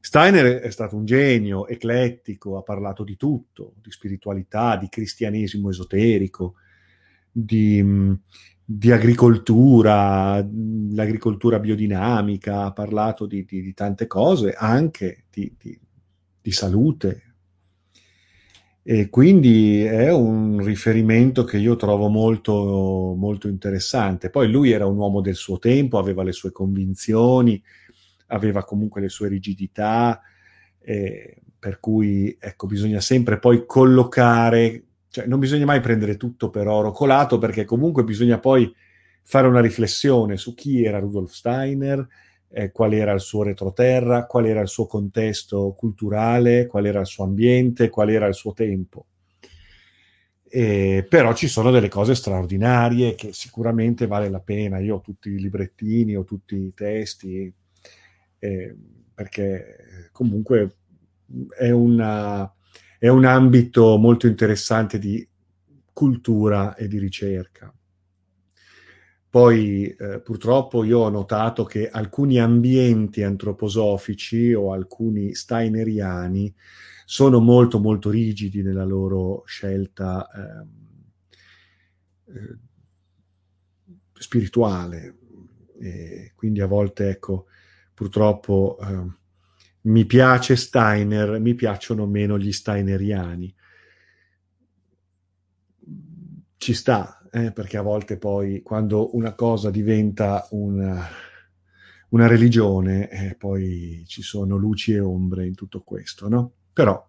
Steiner 0.01 0.61
è 0.62 0.70
stato 0.70 0.96
un 0.96 1.05
genio, 1.05 1.66
eclettico, 1.66 2.57
ha 2.57 2.62
parlato 2.62 3.05
di 3.05 3.14
tutto, 3.14 3.75
di 3.83 3.90
spiritualità, 3.90 4.79
di 4.79 4.88
cristianesimo 4.88 5.68
esoterico, 5.68 6.55
di, 7.31 7.85
di 8.64 8.90
agricoltura, 8.90 10.42
l'agricoltura 10.92 11.59
biodinamica, 11.59 12.64
ha 12.64 12.72
parlato 12.72 13.27
di, 13.27 13.44
di, 13.44 13.61
di 13.61 13.75
tante 13.75 14.07
cose, 14.07 14.55
anche 14.55 15.25
di, 15.29 15.55
salute. 16.53 17.26
E 18.88 19.09
quindi 19.09 19.83
è 19.83 20.12
un 20.12 20.64
riferimento 20.64 21.42
che 21.42 21.57
io 21.57 21.75
trovo 21.75 22.07
molto, 22.07 23.16
molto 23.18 23.49
interessante. 23.49 24.31
Poi 24.31 24.49
lui 24.49 24.70
era 24.70 24.87
un 24.87 24.96
uomo 24.96 25.20
del 25.20 25.35
suo 25.35 25.59
tempo, 25.59 25.99
aveva 25.99 26.22
le 26.22 26.31
sue 26.31 26.53
convinzioni, 26.53 27.61
aveva 28.29 28.62
comunque 28.62 29.01
le 29.01 29.09
sue 29.09 29.27
rigidità, 29.27 30.20
eh, 30.79 31.42
per 31.59 31.81
cui 31.81 32.37
ecco, 32.38 32.68
bisogna 32.68 33.01
sempre 33.01 33.40
poi 33.40 33.64
collocare, 33.66 34.85
cioè 35.11 35.27
non 35.27 35.40
bisogna 35.40 35.64
mai 35.64 35.81
prendere 35.81 36.16
tutto 36.16 36.49
per 36.49 36.68
oro 36.68 36.92
colato, 36.92 37.38
perché 37.38 37.64
comunque 37.64 38.05
bisogna 38.05 38.38
poi 38.38 38.72
fare 39.25 39.49
una 39.49 39.61
riflessione 39.61 40.37
su 40.37 40.55
chi 40.55 40.85
era 40.85 41.01
Rudolf 41.01 41.33
Steiner, 41.33 42.07
eh, 42.59 42.73
qual 42.73 42.95
era 42.95 43.12
il 43.12 43.21
suo 43.21 43.42
retroterra, 43.42 44.25
qual 44.25 44.47
era 44.47 44.62
il 44.62 44.69
suo 44.69 44.87
contesto 44.87 45.75
culturale, 45.77 46.64
qual 46.64 46.87
era 46.87 47.01
il 47.01 47.07
suo 47.07 47.25
ambiente, 47.25 47.90
qual 47.90 48.09
era 48.09 48.27
il 48.27 48.35
suo 48.35 48.55
tempo. 48.55 49.09
Eh, 50.49 51.05
però 51.07 51.35
ci 51.35 51.49
sono 51.49 51.71
delle 51.71 51.90
cose 51.90 52.14
straordinarie 52.14 53.14
che 53.14 53.35
sicuramente 53.35 54.07
vale 54.07 54.31
la 54.31 54.40
pena. 54.40 54.79
Io 54.79 54.97
ho 54.97 55.01
tutti 55.03 55.29
i 55.29 55.38
librettini, 55.38 56.16
ho 56.16 56.25
tutti 56.25 56.55
i 56.55 56.73
testi, 56.73 57.53
eh, 58.38 58.77
perché 59.12 60.09
comunque 60.11 60.77
è, 61.59 61.71
una, 61.71 62.51
è 62.99 63.09
un 63.09 63.27
ambito 63.27 63.99
molto 63.99 64.27
interessante 64.27 64.99
di 64.99 65.29
cultura 65.92 66.75
e 66.75 66.88
di 66.88 66.99
ricerca. 66.99 67.71
Poi 69.37 69.88
eh, 69.88 70.20
purtroppo 70.20 70.83
io 70.83 71.01
ho 71.01 71.11
notato 71.11 71.64
che 71.64 71.90
alcuni 71.90 72.40
ambienti 72.40 73.22
antroposofici 73.22 74.55
o 74.55 74.72
alcuni 74.72 75.35
steineriani 75.35 76.55
sono 77.05 77.38
molto 77.38 77.79
molto 77.79 78.09
rigidi 78.09 78.62
nella 78.62 78.87
loro 78.87 79.42
scelta 79.44 80.27
eh, 82.27 82.33
eh, 82.33 82.59
spirituale. 84.14 85.18
E 85.81 86.33
quindi 86.35 86.62
a 86.62 86.66
volte 86.66 87.11
ecco 87.11 87.44
purtroppo 87.92 88.79
eh, 88.81 89.05
mi 89.83 90.07
piace 90.07 90.57
Steiner, 90.57 91.38
mi 91.40 91.55
piacciono 91.55 92.07
meno 92.07 92.38
gli 92.38 92.53
steineriani. 92.53 93.55
Ci 96.57 96.72
sta, 96.72 97.15
eh, 97.37 97.53
perché 97.53 97.77
a 97.77 97.83
volte 97.83 98.16
poi 98.16 98.62
quando 98.62 99.14
una 99.14 99.35
cosa 99.35 99.70
diventa 99.70 100.49
una, 100.53 101.07
una 102.09 102.27
religione, 102.27 103.11
eh, 103.11 103.35
poi 103.35 104.05
ci 104.07 104.22
sono 104.22 104.57
luci 104.57 104.94
e 104.94 105.01
ombre 105.01 105.46
in 105.46 105.55
tutto 105.55 105.83
questo, 105.83 106.31
no? 106.31 106.53
Però 106.72 107.07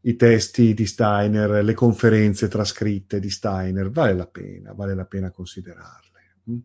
i 0.00 0.16
testi 0.16 0.72
di 0.72 0.86
Steiner, 0.86 1.62
le 1.62 1.74
conferenze 1.74 2.48
trascritte 2.48 3.20
di 3.20 3.28
Steiner, 3.28 3.90
vale 3.90 4.14
la 4.14 4.26
pena, 4.26 4.72
vale 4.72 4.94
la 4.94 5.04
pena 5.04 5.30
considerarle. 5.30 6.20
Mm? 6.50 6.58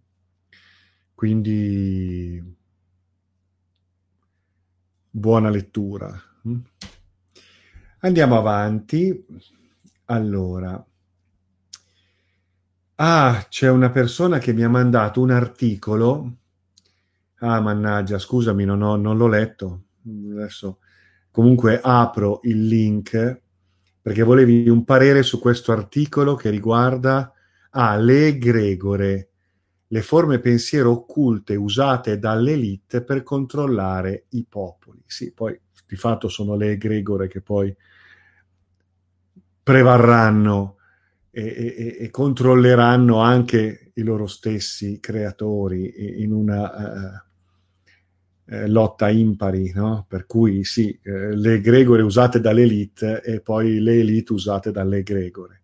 Quindi 1.13 2.55
buona 5.09 5.49
lettura. 5.49 6.09
Mm? 6.47 6.59
Andiamo 7.99 8.37
avanti. 8.37 9.25
Allora. 10.05 10.85
Ah, 13.03 13.47
c'è 13.49 13.67
una 13.67 13.89
persona 13.89 14.37
che 14.37 14.53
mi 14.53 14.61
ha 14.61 14.69
mandato 14.69 15.21
un 15.21 15.31
articolo. 15.31 16.35
Ah, 17.39 17.59
mannaggia, 17.59 18.19
scusami, 18.19 18.63
non, 18.63 18.83
ho, 18.83 18.95
non 18.95 19.17
l'ho 19.17 19.27
letto. 19.27 19.85
Adesso 20.05 20.77
comunque 21.31 21.79
apro 21.81 22.41
il 22.43 22.67
link 22.67 23.41
perché 23.99 24.21
volevi 24.21 24.69
un 24.69 24.83
parere 24.83 25.23
su 25.23 25.39
questo 25.39 25.71
articolo 25.71 26.35
che 26.35 26.51
riguarda 26.51 27.33
ah, 27.71 27.95
le 27.95 28.27
egregore, 28.27 29.29
le 29.87 30.01
forme 30.03 30.37
pensiero 30.37 30.91
occulte 30.91 31.55
usate 31.55 32.19
dall'elite 32.19 33.03
per 33.03 33.23
controllare 33.23 34.25
i 34.29 34.45
popoli. 34.47 35.01
Sì, 35.07 35.31
poi 35.33 35.59
di 35.87 35.95
fatto 35.95 36.27
sono 36.27 36.55
le 36.55 36.73
egregore 36.73 37.27
che 37.27 37.41
poi 37.41 37.75
prevarranno 39.63 40.75
e, 41.31 41.43
e, 41.43 41.97
e 41.99 42.09
controlleranno 42.09 43.19
anche 43.19 43.91
i 43.95 44.03
loro 44.03 44.27
stessi 44.27 44.99
creatori 44.99 46.21
in 46.21 46.31
una... 46.33 47.23
Uh, 47.23 47.29
lotta 48.67 49.09
impari, 49.09 49.71
no? 49.73 50.05
per 50.09 50.25
cui 50.25 50.65
sì, 50.65 50.97
eh, 51.03 51.35
le 51.35 51.53
egregore 51.53 52.01
usate 52.01 52.41
dall'elite 52.41 53.21
e 53.21 53.39
poi 53.39 53.79
le 53.79 53.99
elite 53.99 54.33
usate 54.33 54.71
dalle 54.71 54.97
egregore. 54.97 55.61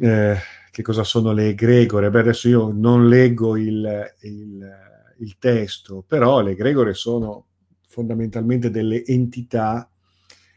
Eh, 0.00 0.36
che 0.70 0.82
cosa 0.82 1.04
sono 1.04 1.32
le 1.32 1.48
egregore? 1.48 2.10
Beh, 2.10 2.20
adesso 2.20 2.48
io 2.48 2.72
non 2.72 3.08
leggo 3.08 3.56
il, 3.56 4.14
il, 4.22 4.70
il 5.18 5.36
testo, 5.38 6.04
però 6.06 6.40
le 6.40 6.52
egregore 6.52 6.94
sono 6.94 7.46
fondamentalmente 7.86 8.70
delle 8.70 9.04
entità 9.04 9.90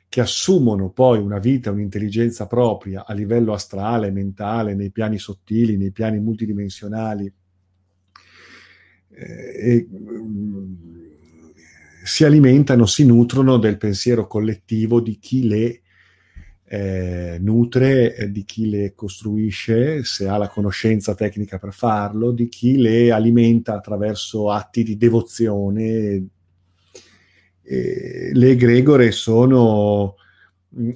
che 0.09 0.21
assumono 0.21 0.89
poi 0.89 1.19
una 1.19 1.37
vita, 1.37 1.69
un'intelligenza 1.69 2.47
propria 2.47 3.05
a 3.05 3.13
livello 3.13 3.53
astrale, 3.53 4.09
mentale, 4.09 4.73
nei 4.73 4.89
piani 4.89 5.19
sottili, 5.19 5.77
nei 5.77 5.91
piani 5.91 6.19
multidimensionali, 6.19 7.31
eh, 9.11 9.71
e, 9.71 9.87
mm, 9.87 10.73
si 12.03 12.23
alimentano, 12.23 12.87
si 12.87 13.05
nutrono 13.05 13.57
del 13.57 13.77
pensiero 13.77 14.25
collettivo 14.25 14.99
di 14.99 15.19
chi 15.19 15.47
le 15.47 15.81
eh, 16.71 17.37
nutre, 17.39 18.15
eh, 18.15 18.31
di 18.31 18.43
chi 18.45 18.69
le 18.69 18.93
costruisce, 18.95 20.03
se 20.03 20.27
ha 20.27 20.37
la 20.37 20.47
conoscenza 20.47 21.13
tecnica 21.13 21.57
per 21.59 21.73
farlo, 21.73 22.31
di 22.31 22.47
chi 22.47 22.77
le 22.77 23.11
alimenta 23.11 23.75
attraverso 23.75 24.51
atti 24.51 24.83
di 24.83 24.97
devozione. 24.97 26.27
E 27.71 28.31
le 28.33 28.49
egregore 28.49 29.11
sono 29.11 30.15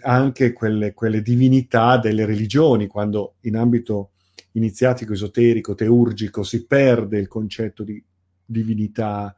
anche 0.02 0.54
quelle, 0.54 0.96
quelle 0.96 1.22
divinità 1.22 2.00
delle 2.00 2.26
religioni, 2.26 2.88
quando 2.88 3.36
in 3.42 3.58
ambito 3.58 4.14
iniziatico, 4.54 5.14
esoterico, 5.14 5.76
teurgico 5.76 6.42
si 6.42 6.66
perde 6.66 7.20
il 7.20 7.28
concetto 7.28 7.84
di 7.84 8.04
divinità, 8.44 9.36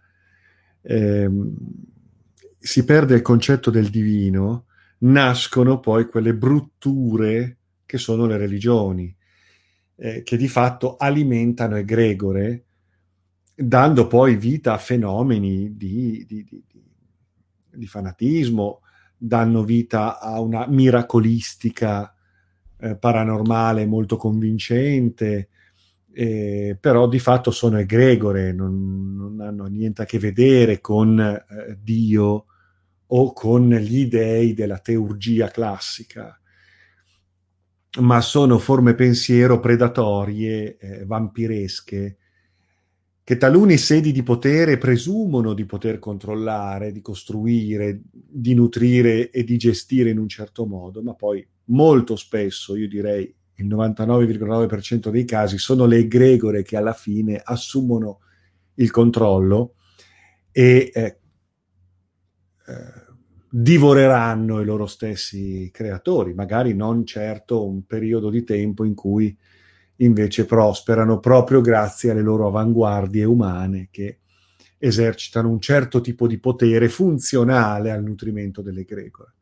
ehm, 0.82 1.56
si 2.58 2.86
perde 2.86 3.16
il 3.16 3.22
concetto 3.22 3.70
del 3.70 3.90
divino, 3.90 4.68
nascono 5.00 5.82
poi 5.82 6.06
quelle 6.06 6.34
brutture 6.34 7.58
che 7.86 7.98
sono 7.98 8.28
le 8.28 8.38
religioni, 8.38 9.14
eh, 9.98 10.24
che 10.24 10.38
di 10.38 10.48
fatto 10.48 10.96
alimentano 10.96 11.76
egregore, 11.76 12.64
dando 13.54 14.08
poi 14.08 14.38
vita 14.38 14.72
a 14.72 14.78
fenomeni 14.78 15.76
di, 15.76 16.24
di, 16.26 16.46
di 16.48 16.64
fanatismo, 17.86 18.82
danno 19.18 19.64
vita 19.64 20.20
a 20.20 20.40
una 20.40 20.68
miracolistica 20.68 22.14
eh, 22.78 22.96
paranormale 22.96 23.86
molto 23.86 24.18
convincente, 24.18 25.50
eh, 26.14 26.78
però 26.80 27.08
di 27.08 27.20
fatto 27.20 27.52
sono 27.52 27.78
egregore, 27.78 28.54
non, 28.54 29.16
non, 29.16 29.42
hanno 29.42 29.66
niente 29.66 30.02
a 30.02 30.06
che 30.06 30.20
vedere 30.20 30.80
con 30.80 31.20
eh, 31.20 31.78
Dio 31.82 32.46
o 33.08 33.34
con 33.34 33.70
gli 33.70 34.08
dei 34.08 34.54
della 34.54 34.80
teurgia 34.80 35.50
classica, 35.50 36.40
ma 38.00 38.22
sono 38.22 38.60
forme 38.60 38.94
pensiero 38.94 39.60
predatorie, 39.60 40.78
eh, 40.78 41.06
vampiresche, 41.06 42.18
che 43.26 43.38
taluni 43.38 43.76
sedi 43.78 44.12
di 44.12 44.22
potere 44.22 44.78
presumono 44.78 45.56
di 45.56 45.66
poter 45.66 45.98
controllare, 45.98 46.92
di 46.92 47.02
costruire, 47.02 48.02
di 48.12 48.54
nutrire 48.54 49.32
e 49.32 49.44
di 49.44 49.58
gestire 49.58 50.12
in 50.12 50.20
un 50.20 50.30
certo 50.30 50.68
modo, 50.68 51.02
ma 51.02 51.16
poi 51.16 51.44
molto 51.70 52.16
spesso, 52.18 52.76
io 52.76 52.88
direi 52.88 53.24
il 53.56 53.66
99,9% 53.66 55.10
dei 55.10 55.26
casi, 55.26 55.58
sono 55.58 55.88
le 55.88 55.98
egregore 55.98 56.62
che 56.62 56.78
alla 56.78 56.94
fine 56.94 57.42
assumono 57.44 58.20
il 58.76 58.92
controllo 58.92 59.74
e 60.52 60.92
eh, 60.94 61.20
eh, 62.68 63.06
divoreranno 63.50 64.62
i 64.62 64.66
loro 64.66 64.86
stessi 64.86 65.72
creatori, 65.74 66.36
magari 66.36 66.76
non 66.76 67.04
certo 67.08 67.66
un 67.66 67.88
periodo 67.88 68.30
di 68.30 68.44
tempo 68.44 68.84
in 68.84 68.94
cui 68.94 69.36
invece 69.98 70.46
prosperano 70.46 71.20
proprio 71.20 71.62
grazie 71.62 72.12
alle 72.12 72.22
loro 72.22 72.48
avanguardie 72.48 73.24
umane 73.24 73.88
che 73.92 74.20
esercitano 74.78 75.50
un 75.50 75.60
certo 75.60 76.02
tipo 76.02 76.28
di 76.28 76.38
potere 76.38 76.90
funzionale 76.90 77.92
al 77.92 78.04
nutrimento 78.04 78.62
delle 78.62 78.84
gregore. 78.84 79.34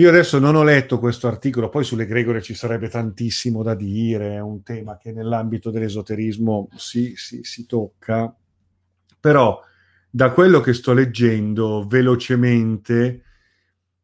Io 0.00 0.08
adesso 0.08 0.38
non 0.38 0.54
ho 0.54 0.62
letto 0.62 0.98
questo 0.98 1.26
articolo, 1.28 1.68
poi 1.68 1.84
sulle 1.84 2.06
Gregore 2.06 2.40
ci 2.40 2.54
sarebbe 2.54 2.88
tantissimo 2.88 3.62
da 3.62 3.74
dire, 3.74 4.36
è 4.36 4.40
un 4.40 4.62
tema 4.62 4.96
che 4.96 5.12
nell'ambito 5.12 5.70
dell'esoterismo 5.70 6.70
si, 6.74 7.12
si, 7.16 7.40
si 7.42 7.66
tocca, 7.66 8.34
però 9.20 9.60
da 10.08 10.30
quello 10.30 10.60
che 10.60 10.72
sto 10.72 10.94
leggendo 10.94 11.84
velocemente 11.86 13.24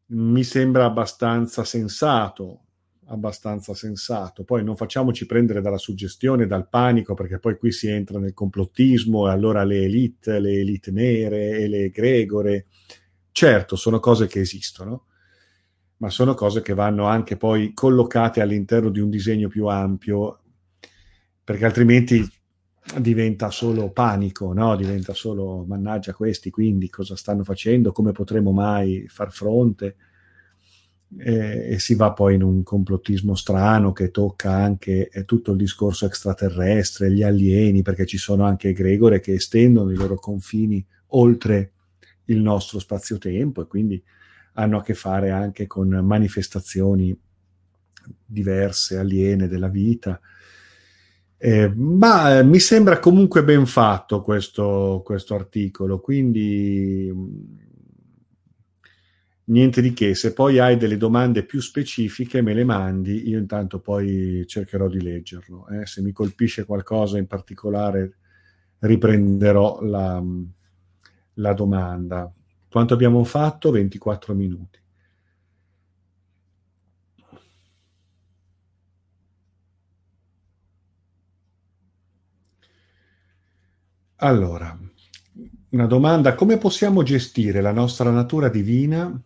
mi 0.09 0.43
sembra 0.43 0.85
abbastanza 0.85 1.63
sensato, 1.63 2.66
abbastanza 3.07 3.73
sensato. 3.73 4.43
Poi 4.43 4.63
non 4.63 4.75
facciamoci 4.75 5.25
prendere 5.25 5.61
dalla 5.61 5.77
suggestione, 5.77 6.47
dal 6.47 6.67
panico, 6.67 7.13
perché 7.13 7.39
poi 7.39 7.57
qui 7.57 7.71
si 7.71 7.87
entra 7.87 8.19
nel 8.19 8.33
complottismo 8.33 9.27
e 9.27 9.31
allora 9.31 9.63
le 9.63 9.83
elite, 9.83 10.39
le 10.39 10.59
elite 10.59 10.91
nere 10.91 11.59
e 11.59 11.67
le 11.67 11.89
gregore. 11.89 12.67
Certo, 13.31 13.75
sono 13.75 13.99
cose 13.99 14.27
che 14.27 14.39
esistono, 14.39 15.05
ma 15.97 16.09
sono 16.09 16.33
cose 16.33 16.61
che 16.61 16.73
vanno 16.73 17.05
anche 17.05 17.37
poi 17.37 17.73
collocate 17.73 18.41
all'interno 18.41 18.89
di 18.89 18.99
un 18.99 19.09
disegno 19.09 19.47
più 19.47 19.67
ampio, 19.67 20.39
perché 21.43 21.65
altrimenti 21.65 22.27
diventa 22.99 23.51
solo 23.51 23.91
panico, 23.91 24.53
no? 24.53 24.75
diventa 24.75 25.13
solo 25.13 25.65
mannaggia 25.65 26.13
questi, 26.13 26.49
quindi 26.49 26.89
cosa 26.89 27.15
stanno 27.15 27.43
facendo, 27.43 27.91
come 27.91 28.11
potremo 28.11 28.51
mai 28.51 29.05
far 29.07 29.31
fronte 29.31 29.95
e, 31.17 31.73
e 31.73 31.79
si 31.79 31.95
va 31.95 32.11
poi 32.11 32.35
in 32.35 32.43
un 32.43 32.63
complottismo 32.63 33.35
strano 33.35 33.93
che 33.93 34.11
tocca 34.11 34.51
anche 34.51 35.09
eh, 35.09 35.23
tutto 35.23 35.51
il 35.51 35.57
discorso 35.57 36.05
extraterrestre, 36.05 37.11
gli 37.11 37.23
alieni, 37.23 37.81
perché 37.81 38.05
ci 38.05 38.17
sono 38.17 38.43
anche 38.43 38.69
egregore 38.69 39.19
che 39.19 39.33
estendono 39.33 39.91
i 39.91 39.95
loro 39.95 40.15
confini 40.15 40.85
oltre 41.11 41.71
il 42.25 42.41
nostro 42.41 42.79
spazio-tempo 42.79 43.61
e 43.61 43.67
quindi 43.67 44.03
hanno 44.53 44.77
a 44.77 44.83
che 44.83 44.93
fare 44.93 45.29
anche 45.29 45.67
con 45.67 45.87
manifestazioni 45.89 47.17
diverse, 48.25 48.97
aliene 48.97 49.47
della 49.47 49.69
vita. 49.69 50.19
Eh, 51.39 51.71
ma 51.75 52.39
eh, 52.39 52.43
mi 52.43 52.59
sembra 52.59 52.99
comunque 52.99 53.43
ben 53.43 53.67
fatto 53.67 54.21
questo, 54.21 55.03
questo 55.05 55.35
articolo, 55.35 55.99
quindi 55.99 57.11
mm, 57.13 57.66
niente 59.47 59.81
di 59.81 59.93
che. 59.93 60.15
Se 60.15 60.33
poi 60.33 60.59
hai 60.59 60.77
delle 60.77 60.97
domande 60.97 61.43
più 61.43 61.59
specifiche, 61.61 62.41
me 62.41 62.53
le 62.53 62.63
mandi, 62.63 63.27
io 63.27 63.37
intanto 63.37 63.79
poi 63.79 64.43
cercherò 64.47 64.87
di 64.87 65.01
leggerlo. 65.01 65.67
Eh. 65.69 65.85
Se 65.85 66.01
mi 66.01 66.11
colpisce 66.11 66.65
qualcosa 66.65 67.17
in 67.17 67.27
particolare, 67.27 68.17
riprenderò 68.79 69.81
la, 69.81 70.23
la 71.35 71.53
domanda. 71.53 72.31
Quanto 72.69 72.93
abbiamo 72.93 73.23
fatto? 73.23 73.71
24 73.71 74.33
minuti. 74.33 74.79
Allora, 84.19 84.75
una 85.69 85.85
domanda, 85.85 86.33
come 86.33 86.57
possiamo 86.57 87.03
gestire 87.03 87.61
la 87.61 87.71
nostra 87.71 88.09
natura 88.09 88.49
divina 88.49 89.21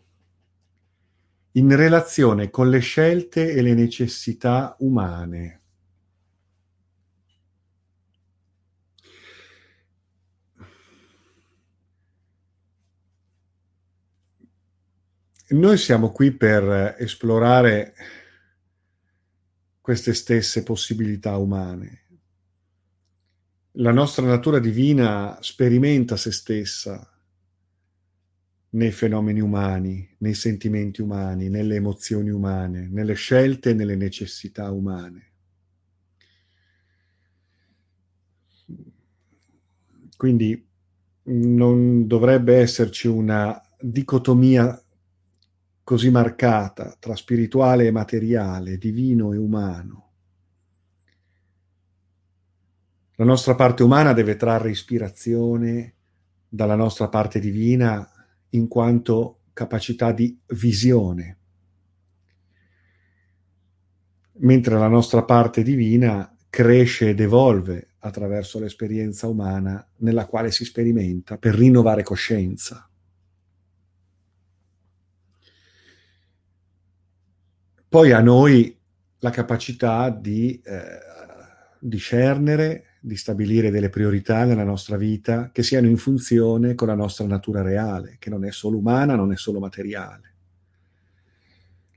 in 1.53 1.75
relazione 1.75 2.49
con 2.49 2.69
le 2.69 2.79
scelte 2.79 3.51
e 3.51 3.61
le 3.61 3.73
necessità 3.73 4.75
umane? 4.79 5.61
noi 15.51 15.77
siamo 15.77 16.11
qui 16.11 16.31
per 16.31 16.95
esplorare 16.97 17.93
queste 19.81 20.13
stesse 20.13 20.63
possibilità 20.63 21.35
umane. 21.35 22.05
La 23.75 23.91
nostra 23.91 24.25
natura 24.25 24.59
divina 24.59 25.37
sperimenta 25.41 26.15
se 26.15 26.31
stessa 26.31 27.10
nei 28.73 28.91
fenomeni 28.91 29.39
umani, 29.39 30.07
nei 30.19 30.33
sentimenti 30.33 31.01
umani, 31.01 31.49
nelle 31.49 31.75
emozioni 31.75 32.29
umane, 32.29 32.87
nelle 32.89 33.13
scelte 33.13 33.71
e 33.71 33.73
nelle 33.73 33.95
necessità 33.95 34.71
umane. 34.71 35.29
Quindi 40.15 40.67
non 41.23 42.07
dovrebbe 42.07 42.57
esserci 42.57 43.07
una 43.07 43.59
dicotomia 43.79 44.79
così 45.83 46.09
marcata 46.09 46.95
tra 46.99 47.15
spirituale 47.15 47.87
e 47.87 47.91
materiale, 47.91 48.77
divino 48.77 49.33
e 49.33 49.37
umano. 49.37 50.09
La 53.15 53.25
nostra 53.25 53.55
parte 53.55 53.83
umana 53.83 54.13
deve 54.13 54.35
trarre 54.35 54.69
ispirazione 54.69 55.95
dalla 56.47 56.75
nostra 56.75 57.07
parte 57.09 57.39
divina 57.39 58.10
in 58.51 58.67
quanto 58.67 59.41
capacità 59.53 60.11
di 60.11 60.37
visione, 60.47 61.37
mentre 64.39 64.77
la 64.77 64.87
nostra 64.87 65.23
parte 65.23 65.63
divina 65.63 66.35
cresce 66.49 67.09
ed 67.09 67.19
evolve 67.19 67.91
attraverso 67.99 68.59
l'esperienza 68.59 69.27
umana 69.27 69.87
nella 69.97 70.25
quale 70.25 70.51
si 70.51 70.65
sperimenta 70.65 71.37
per 71.37 71.53
rinnovare 71.55 72.03
coscienza. 72.03 72.89
Poi 77.87 78.11
a 78.11 78.21
noi 78.21 78.79
la 79.19 79.29
capacità 79.29 80.09
di 80.09 80.59
eh, 80.63 80.99
discernere 81.79 82.85
di 83.03 83.17
stabilire 83.17 83.71
delle 83.71 83.89
priorità 83.89 84.45
nella 84.45 84.63
nostra 84.63 84.95
vita 84.95 85.49
che 85.51 85.63
siano 85.63 85.87
in 85.87 85.97
funzione 85.97 86.75
con 86.75 86.87
la 86.87 86.93
nostra 86.93 87.25
natura 87.25 87.63
reale, 87.63 88.17
che 88.19 88.29
non 88.29 88.45
è 88.45 88.51
solo 88.51 88.77
umana, 88.77 89.15
non 89.15 89.31
è 89.31 89.37
solo 89.37 89.59
materiale. 89.59 90.35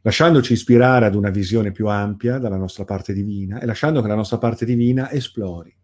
Lasciandoci 0.01 0.55
ispirare 0.55 1.05
ad 1.05 1.15
una 1.15 1.29
visione 1.29 1.73
più 1.73 1.89
ampia 1.89 2.39
dalla 2.39 2.57
nostra 2.57 2.85
parte 2.85 3.13
divina 3.13 3.61
e 3.61 3.67
lasciando 3.67 4.01
che 4.01 4.09
la 4.09 4.15
nostra 4.15 4.39
parte 4.39 4.65
divina 4.65 5.11
esplori 5.11 5.75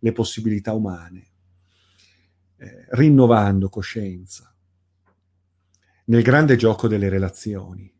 le 0.00 0.12
possibilità 0.12 0.74
umane, 0.74 1.26
eh, 2.56 2.86
rinnovando 2.90 3.70
coscienza 3.70 4.54
nel 6.04 6.22
grande 6.22 6.56
gioco 6.56 6.88
delle 6.88 7.08
relazioni. 7.08 7.90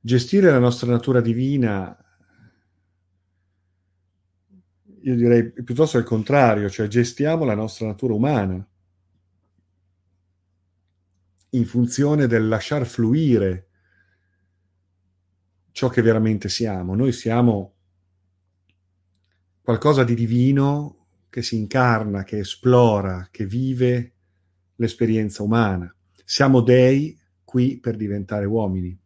Gestire 0.00 0.50
la 0.50 0.58
nostra 0.58 0.90
natura 0.90 1.20
divina 1.20 1.96
io 5.02 5.14
direi 5.14 5.50
piuttosto 5.50 5.98
il 5.98 6.04
contrario, 6.04 6.68
cioè 6.68 6.86
gestiamo 6.86 7.44
la 7.44 7.54
nostra 7.54 7.86
natura 7.86 8.14
umana 8.14 8.66
in 11.50 11.64
funzione 11.64 12.26
del 12.26 12.46
lasciar 12.46 12.86
fluire 12.86 13.68
ciò 15.72 15.88
che 15.88 16.02
veramente 16.02 16.48
siamo. 16.48 16.94
Noi 16.94 17.12
siamo 17.12 17.74
qualcosa 19.62 20.04
di 20.04 20.14
divino 20.14 21.06
che 21.30 21.42
si 21.42 21.56
incarna, 21.56 22.24
che 22.24 22.38
esplora, 22.38 23.28
che 23.30 23.46
vive 23.46 24.14
l'esperienza 24.76 25.42
umana. 25.42 25.92
Siamo 26.24 26.60
dei 26.60 27.18
qui 27.42 27.78
per 27.78 27.96
diventare 27.96 28.44
uomini. 28.44 28.98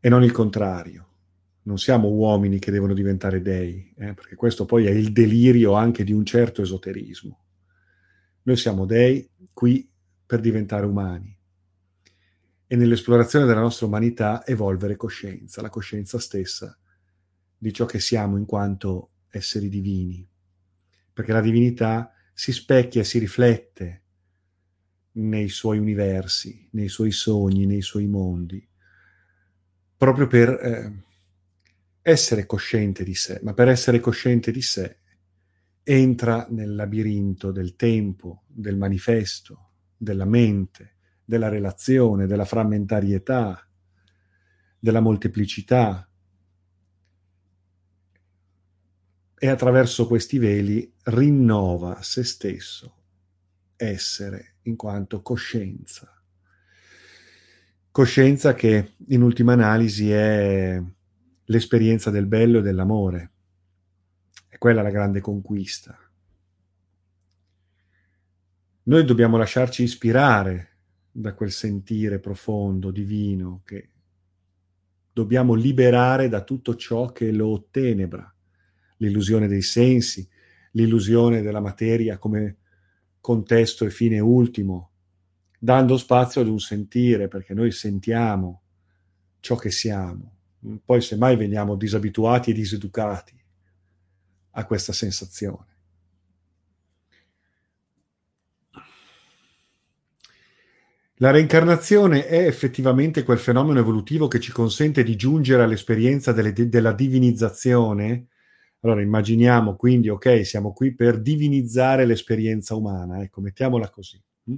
E 0.00 0.08
non 0.08 0.22
il 0.22 0.32
contrario 0.32 1.07
non 1.68 1.76
siamo 1.76 2.08
uomini 2.08 2.58
che 2.58 2.70
devono 2.70 2.94
diventare 2.94 3.42
dei, 3.42 3.92
eh, 3.98 4.14
perché 4.14 4.36
questo 4.36 4.64
poi 4.64 4.86
è 4.86 4.90
il 4.90 5.12
delirio 5.12 5.74
anche 5.74 6.02
di 6.02 6.12
un 6.12 6.24
certo 6.24 6.62
esoterismo. 6.62 7.44
Noi 8.44 8.56
siamo 8.56 8.86
dei 8.86 9.30
qui 9.52 9.86
per 10.24 10.40
diventare 10.40 10.86
umani 10.86 11.36
e 12.66 12.74
nell'esplorazione 12.74 13.44
della 13.44 13.60
nostra 13.60 13.84
umanità 13.84 14.46
evolvere 14.46 14.96
coscienza, 14.96 15.60
la 15.60 15.68
coscienza 15.68 16.18
stessa 16.18 16.78
di 17.58 17.70
ciò 17.70 17.84
che 17.84 18.00
siamo 18.00 18.38
in 18.38 18.46
quanto 18.46 19.10
esseri 19.28 19.68
divini, 19.68 20.26
perché 21.12 21.32
la 21.32 21.42
divinità 21.42 22.14
si 22.32 22.50
specchia 22.50 23.02
e 23.02 23.04
si 23.04 23.18
riflette 23.18 24.02
nei 25.12 25.50
suoi 25.50 25.76
universi, 25.76 26.66
nei 26.72 26.88
suoi 26.88 27.10
sogni, 27.10 27.66
nei 27.66 27.82
suoi 27.82 28.06
mondi, 28.06 28.66
proprio 29.98 30.26
per... 30.26 30.48
Eh, 30.48 31.06
essere 32.10 32.46
cosciente 32.46 33.04
di 33.04 33.14
sé, 33.14 33.40
ma 33.42 33.52
per 33.52 33.68
essere 33.68 34.00
cosciente 34.00 34.50
di 34.50 34.62
sé 34.62 34.98
entra 35.82 36.46
nel 36.50 36.74
labirinto 36.74 37.50
del 37.50 37.76
tempo, 37.76 38.44
del 38.46 38.76
manifesto, 38.76 39.70
della 39.96 40.24
mente, 40.24 40.96
della 41.24 41.48
relazione, 41.48 42.26
della 42.26 42.44
frammentarietà, 42.44 43.66
della 44.78 45.00
molteplicità. 45.00 46.10
E 49.40 49.46
attraverso 49.46 50.06
questi 50.06 50.38
veli 50.38 50.92
rinnova 51.04 52.02
se 52.02 52.24
stesso, 52.24 52.96
essere 53.76 54.56
in 54.62 54.76
quanto 54.76 55.22
coscienza. 55.22 56.12
Coscienza 57.90 58.54
che 58.54 58.94
in 59.08 59.22
ultima 59.22 59.52
analisi 59.52 60.10
è 60.10 60.82
l'esperienza 61.50 62.10
del 62.10 62.26
bello 62.26 62.58
e 62.58 62.62
dell'amore. 62.62 63.30
È 64.48 64.58
quella 64.58 64.82
la 64.82 64.90
grande 64.90 65.20
conquista. 65.20 65.98
Noi 68.84 69.04
dobbiamo 69.04 69.36
lasciarci 69.36 69.82
ispirare 69.82 70.76
da 71.10 71.34
quel 71.34 71.50
sentire 71.50 72.20
profondo, 72.20 72.90
divino, 72.90 73.62
che 73.64 73.90
dobbiamo 75.12 75.54
liberare 75.54 76.28
da 76.28 76.42
tutto 76.42 76.76
ciò 76.76 77.12
che 77.12 77.30
lo 77.32 77.48
ottenebra, 77.48 78.34
l'illusione 78.98 79.48
dei 79.48 79.62
sensi, 79.62 80.26
l'illusione 80.72 81.42
della 81.42 81.60
materia 81.60 82.18
come 82.18 82.56
contesto 83.20 83.84
e 83.84 83.90
fine 83.90 84.20
ultimo, 84.20 84.92
dando 85.58 85.96
spazio 85.96 86.40
ad 86.40 86.46
un 86.46 86.60
sentire, 86.60 87.28
perché 87.28 87.52
noi 87.52 87.70
sentiamo 87.72 88.62
ciò 89.40 89.56
che 89.56 89.70
siamo, 89.70 90.37
poi 90.84 91.00
semmai 91.00 91.36
veniamo 91.36 91.76
disabituati 91.76 92.50
e 92.50 92.54
diseducati 92.54 93.36
a 94.52 94.64
questa 94.64 94.92
sensazione. 94.92 95.76
La 101.20 101.30
reincarnazione 101.32 102.26
è 102.26 102.46
effettivamente 102.46 103.24
quel 103.24 103.38
fenomeno 103.38 103.80
evolutivo 103.80 104.28
che 104.28 104.38
ci 104.38 104.52
consente 104.52 105.02
di 105.02 105.16
giungere 105.16 105.64
all'esperienza 105.64 106.32
delle, 106.32 106.52
della 106.52 106.92
divinizzazione. 106.92 108.28
Allora 108.80 109.02
immaginiamo 109.02 109.74
quindi, 109.74 110.08
ok, 110.08 110.46
siamo 110.46 110.72
qui 110.72 110.94
per 110.94 111.20
divinizzare 111.20 112.04
l'esperienza 112.06 112.76
umana, 112.76 113.20
ecco, 113.20 113.40
mettiamola 113.40 113.90
così. 113.90 114.22
Hm? 114.44 114.54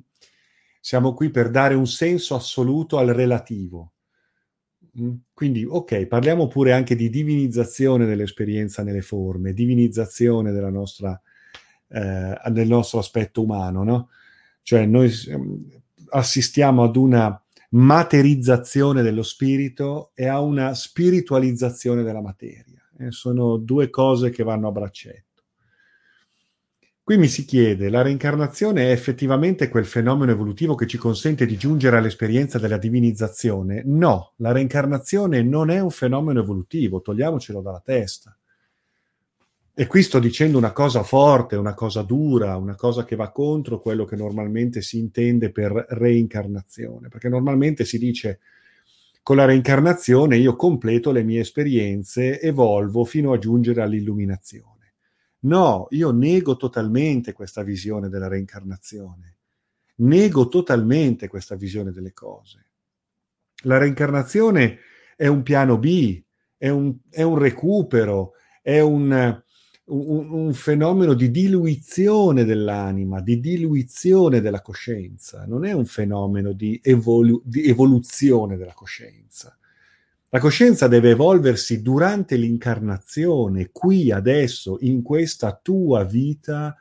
Siamo 0.81 1.15
qui 1.15 1.31
per 1.31 1.51
dare 1.51 1.75
un 1.75 1.87
senso 1.87 2.35
assoluto 2.35 2.99
al 2.99 3.09
relativo, 3.09 3.95
Mm. 4.00 4.00
Quindi, 5.33 5.65
ok, 5.65 6.07
parliamo 6.07 6.49
pure 6.49 6.73
anche 6.73 6.97
di 6.97 7.11
divinizzazione 7.11 8.07
dell'esperienza 8.07 8.83
nelle 8.83 9.03
forme, 9.03 9.53
divinizzazione 9.53 10.53
nostra, 10.71 11.21
eh, 11.89 12.37
del 12.51 12.69
nostro 12.69 12.99
aspetto 12.99 13.43
umano, 13.43 13.85
no? 13.85 14.09
Cioè 14.63 14.87
noi 14.87 15.11
ehm, 15.29 15.65
assistiamo 16.11 16.83
ad 16.83 16.97
una 16.97 17.43
materizzazione 17.71 19.03
dello 19.03 19.23
spirito 19.23 20.11
e 20.15 20.27
a 20.27 20.41
una 20.41 20.75
spiritualizzazione 20.75 22.03
della 22.03 22.21
materia. 22.21 22.65
Eh, 22.99 23.11
sono 23.11 23.57
due 23.57 23.91
cose 23.91 24.31
che 24.31 24.43
vanno 24.43 24.69
a 24.69 24.73
braccetto. 24.73 25.30
Qui 27.11 27.19
mi 27.19 27.27
si 27.27 27.45
chiede, 27.45 27.89
la 27.89 28.03
reincarnazione 28.03 28.85
è 28.85 28.91
effettivamente 28.93 29.69
quel 29.69 29.85
fenomeno 29.85 30.31
evolutivo 30.31 30.77
che 30.77 30.87
ci 30.87 30.97
consente 30.97 31.45
di 31.45 31.57
giungere 31.57 31.97
all'esperienza 31.97 32.61
della 32.61 32.77
divinizzazione? 32.77 33.83
No, 33.85 34.35
la 34.37 34.53
reincarnazione 34.53 35.43
non 35.43 35.71
è 35.71 35.81
un 35.81 35.91
fenomeno 35.91 36.39
evolutivo, 36.39 37.01
togliamocelo 37.01 37.63
dalla 37.63 37.83
testa. 37.85 38.39
E 39.75 39.87
qui 39.89 40.05
sto 40.05 40.21
dicendo 40.21 40.57
una 40.57 40.71
cosa 40.71 41.03
forte, 41.03 41.57
una 41.57 41.75
cosa 41.75 42.03
dura, 42.03 42.57
una 42.57 42.77
cosa 42.77 43.05
che 43.05 43.17
va 43.17 43.33
contro 43.33 43.81
quello 43.81 44.05
che 44.05 44.15
normalmente 44.15 44.81
si 44.81 44.97
intende 44.97 45.51
per 45.51 45.73
reincarnazione, 45.89 47.09
perché 47.09 47.29
normalmente 47.29 47.85
si 47.85 47.99
dice 47.99 48.39
con 49.25 49.35
la 49.35 49.47
reincarnazione 49.47 50.37
io 50.37 50.55
completo 50.55 51.11
le 51.11 51.25
mie 51.25 51.41
esperienze, 51.41 52.41
evolvo 52.41 53.05
fino 53.05 53.33
a 53.33 53.39
giungere 53.39 53.83
all'illuminazione. 53.83 54.79
No, 55.41 55.87
io 55.91 56.11
nego 56.11 56.57
totalmente 56.57 57.33
questa 57.33 57.63
visione 57.63 58.09
della 58.09 58.29
reincarnazione. 58.29 59.37
Nego 59.97 60.49
totalmente 60.49 61.29
questa 61.29 61.55
visione 61.55 61.93
delle 61.93 62.13
cose. 62.13 62.67
La 63.65 63.79
reincarnazione 63.79 64.79
è 65.17 65.27
un 65.27 65.43
piano 65.43 65.79
B, 65.79 66.23
è 66.57 66.69
un, 66.69 66.95
è 67.11 67.23
un 67.23 67.39
recupero, 67.39 68.33
è 68.63 68.81
un, 68.81 69.43
un, 69.85 70.31
un, 70.31 70.53
fenomeno 70.55 71.15
di 71.15 71.31
diluizione 71.31 72.45
dell'anima, 72.45 73.21
di 73.21 73.41
diluizione 73.41 74.41
della 74.41 74.63
coscienza, 74.63 75.45
non 75.47 75.65
è 75.65 75.73
un 75.73 75.87
fenomeno 75.87 76.53
di, 76.53 76.79
evolu- 76.83 77.43
di 77.45 77.67
evoluzione 77.69 78.57
della 78.57 78.75
coscienza. 78.75 79.59
La 80.33 80.39
coscienza 80.39 80.87
deve 80.87 81.11
evolversi 81.11 81.83
durante 81.83 82.37
l'incarnazione, 82.37 83.71
qui, 83.73 84.13
adesso, 84.13 84.77
in 84.83 85.03
questa 85.03 85.59
tua 85.61 86.05
vita 86.05 86.77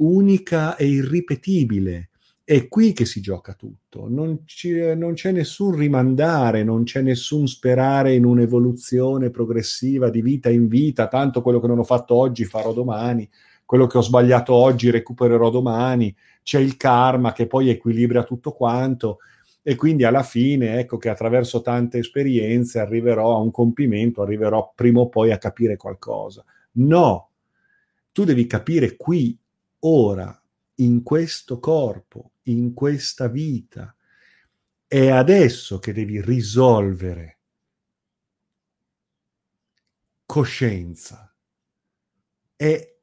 unica 0.00 0.76
e 0.76 0.84
irripetibile. 0.84 2.10
È 2.44 2.68
qui 2.68 2.92
che 2.92 3.06
si 3.06 3.22
gioca 3.22 3.54
tutto, 3.54 4.06
non, 4.06 4.40
ci, 4.44 4.74
non 4.96 5.14
c'è 5.14 5.32
nessun 5.32 5.74
rimandare, 5.76 6.62
non 6.62 6.82
c'è 6.82 7.00
nessun 7.00 7.46
sperare 7.46 8.12
in 8.12 8.26
un'evoluzione 8.26 9.30
progressiva 9.30 10.10
di 10.10 10.20
vita 10.20 10.50
in 10.50 10.68
vita, 10.68 11.08
tanto 11.08 11.40
quello 11.40 11.58
che 11.58 11.68
non 11.68 11.78
ho 11.78 11.84
fatto 11.84 12.14
oggi 12.14 12.44
farò 12.44 12.74
domani, 12.74 13.26
quello 13.64 13.86
che 13.86 13.96
ho 13.96 14.02
sbagliato 14.02 14.52
oggi 14.52 14.90
recupererò 14.90 15.48
domani, 15.48 16.14
c'è 16.42 16.58
il 16.58 16.76
karma 16.76 17.32
che 17.32 17.46
poi 17.46 17.70
equilibra 17.70 18.24
tutto 18.24 18.52
quanto 18.52 19.20
e 19.62 19.74
quindi 19.74 20.04
alla 20.04 20.22
fine 20.22 20.78
ecco 20.78 20.96
che 20.96 21.10
attraverso 21.10 21.60
tante 21.60 21.98
esperienze 21.98 22.78
arriverò 22.78 23.36
a 23.36 23.40
un 23.40 23.50
compimento, 23.50 24.22
arriverò 24.22 24.72
prima 24.74 25.00
o 25.00 25.08
poi 25.08 25.32
a 25.32 25.38
capire 25.38 25.76
qualcosa. 25.76 26.44
No, 26.72 27.30
tu 28.12 28.24
devi 28.24 28.46
capire 28.46 28.96
qui, 28.96 29.38
ora, 29.80 30.42
in 30.76 31.02
questo 31.02 31.58
corpo, 31.58 32.32
in 32.44 32.72
questa 32.72 33.28
vita. 33.28 33.94
È 34.86 35.08
adesso 35.08 35.78
che 35.78 35.92
devi 35.92 36.20
risolvere 36.20 37.38
coscienza. 40.24 41.32
È 42.56 42.96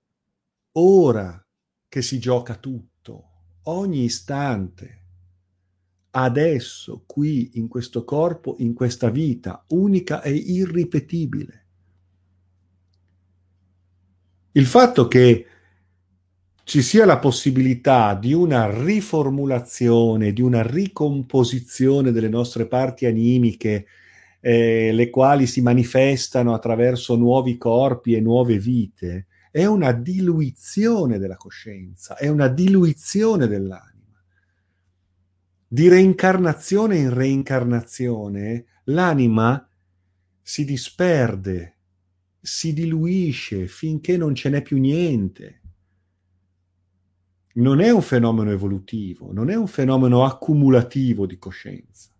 ora 0.73 1.45
che 1.87 2.01
si 2.01 2.19
gioca 2.19 2.55
tutto, 2.55 3.29
ogni 3.63 4.03
istante 4.03 5.06
adesso, 6.23 7.03
qui, 7.05 7.51
in 7.53 7.67
questo 7.67 8.03
corpo, 8.03 8.55
in 8.59 8.73
questa 8.73 9.09
vita, 9.09 9.63
unica 9.69 10.21
e 10.21 10.31
irripetibile. 10.31 11.65
Il 14.53 14.65
fatto 14.65 15.07
che 15.07 15.45
ci 16.63 16.81
sia 16.81 17.05
la 17.05 17.19
possibilità 17.19 18.15
di 18.15 18.33
una 18.33 18.83
riformulazione, 18.83 20.33
di 20.33 20.41
una 20.41 20.63
ricomposizione 20.63 22.11
delle 22.11 22.29
nostre 22.29 22.65
parti 22.65 23.05
animiche, 23.05 23.85
eh, 24.39 24.91
le 24.91 25.09
quali 25.09 25.45
si 25.45 25.61
manifestano 25.61 26.53
attraverso 26.53 27.15
nuovi 27.15 27.57
corpi 27.57 28.13
e 28.13 28.21
nuove 28.21 28.57
vite, 28.57 29.27
è 29.51 29.65
una 29.65 29.91
diluizione 29.91 31.19
della 31.19 31.37
coscienza, 31.37 32.17
è 32.17 32.27
una 32.27 32.47
diluizione 32.47 33.47
dell'anima 33.47 33.96
di 35.67 35.89
reincarnazione 35.89 36.97
in 36.97 37.13
reincarnazione, 37.13 38.65
l'anima 38.85 39.67
si 40.41 40.63
disperde, 40.63 41.77
si 42.39 42.71
diluisce 42.71 43.67
finché 43.67 44.15
non 44.15 44.33
ce 44.33 44.49
n'è 44.49 44.61
più 44.61 44.77
niente. 44.77 45.61
Non 47.55 47.81
è 47.81 47.89
un 47.89 48.01
fenomeno 48.01 48.51
evolutivo, 48.51 49.33
non 49.33 49.49
è 49.49 49.55
un 49.55 49.67
fenomeno 49.67 50.23
accumulativo 50.23 51.25
di 51.25 51.37
coscienza, 51.37 52.11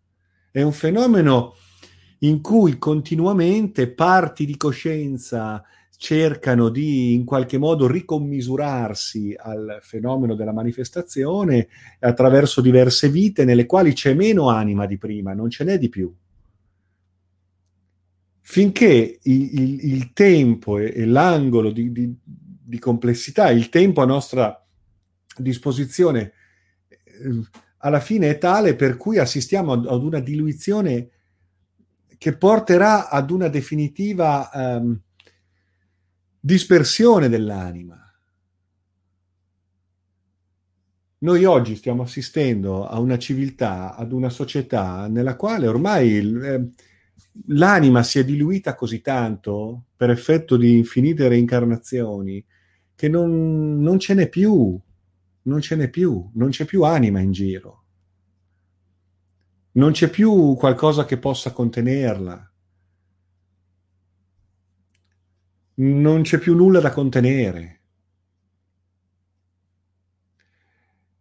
è 0.52 0.62
un 0.62 0.74
fenomeno 0.74 1.54
in 2.20 2.42
cui 2.42 2.78
continuamente 2.78 3.90
parti 3.90 4.46
di 4.46 4.58
coscienza 4.58 5.64
cercano 6.00 6.70
di 6.70 7.16
in 7.16 7.26
qualche 7.26 7.58
modo 7.58 7.88
ricommisurarsi 7.88 9.36
al 9.36 9.80
fenomeno 9.82 10.36
della 10.36 10.54
manifestazione 10.54 11.68
attraverso 12.00 12.62
diverse 12.62 13.10
vite 13.10 13.44
nelle 13.44 13.66
quali 13.66 13.94
c'è 13.94 14.14
meno 14.14 14.50
anima 14.50 14.86
di 14.86 14.98
prima, 14.98 15.34
non 15.34 15.50
ce 15.50 15.64
n'è 15.64 15.78
di 15.80 15.90
più. 15.90 16.14
Finché 18.42 19.20
il, 19.24 19.60
il, 19.60 19.94
il 19.94 20.14
tempo 20.14 20.78
e, 20.78 20.94
e 20.96 21.06
l'angolo 21.06 21.72
di, 21.72 21.92
di, 21.92 22.16
di, 22.24 22.80
complessità, 22.80 23.50
il 23.50 23.70
tempo 23.70 24.02
a 24.02 24.06
nostra 24.06 24.66
disposizione, 25.36 26.32
eh, 26.88 27.42
alla 27.80 28.00
fine 28.00 28.30
è 28.30 28.38
tale 28.38 28.76
per 28.76 28.98
cui 28.98 29.18
assistiamo 29.18 29.74
ad, 29.74 30.04
una 30.04 30.20
diluizione 30.20 31.10
che 32.20 32.38
porterà 32.38 33.10
ad 33.10 33.32
una 33.32 33.48
definitiva... 33.48 34.50
Um, 34.54 35.02
dispersione 36.48 37.28
dell'anima. 37.28 38.02
Noi 41.20 41.44
oggi 41.44 41.76
stiamo 41.76 42.04
assistendo 42.04 42.88
a 42.88 43.00
una 43.00 43.18
civiltà, 43.18 43.98
ad 43.98 44.14
una 44.14 44.30
società 44.30 45.08
nella 45.08 45.36
quale 45.36 45.68
ormai 45.68 46.16
eh, 46.16 46.70
l'anima 47.48 48.02
si 48.02 48.20
è 48.20 48.24
diluita 48.24 48.76
così 48.76 49.02
tanto 49.02 49.88
per 49.98 50.10
effetto 50.10 50.56
di 50.56 50.78
infinite 50.78 51.28
reincarnazioni 51.28 52.42
che 52.96 53.10
non, 53.10 53.82
non 53.82 54.00
ce 54.00 54.14
n'è 54.14 54.30
più, 54.30 54.80
non 55.42 55.60
ce 55.60 55.76
n'è 55.76 55.90
più, 55.90 56.32
non 56.36 56.50
c'è 56.50 56.64
più 56.64 56.84
anima 56.84 57.20
in 57.20 57.34
giro. 57.34 57.84
Non 59.74 59.92
c'è 59.92 60.10
più 60.10 60.56
qualcosa 60.56 61.04
che 61.04 61.18
possa 61.18 61.52
contenerla. 61.52 62.52
Non 65.80 66.22
c'è 66.22 66.38
più 66.40 66.56
nulla 66.56 66.80
da 66.80 66.92
contenere. 66.92 67.82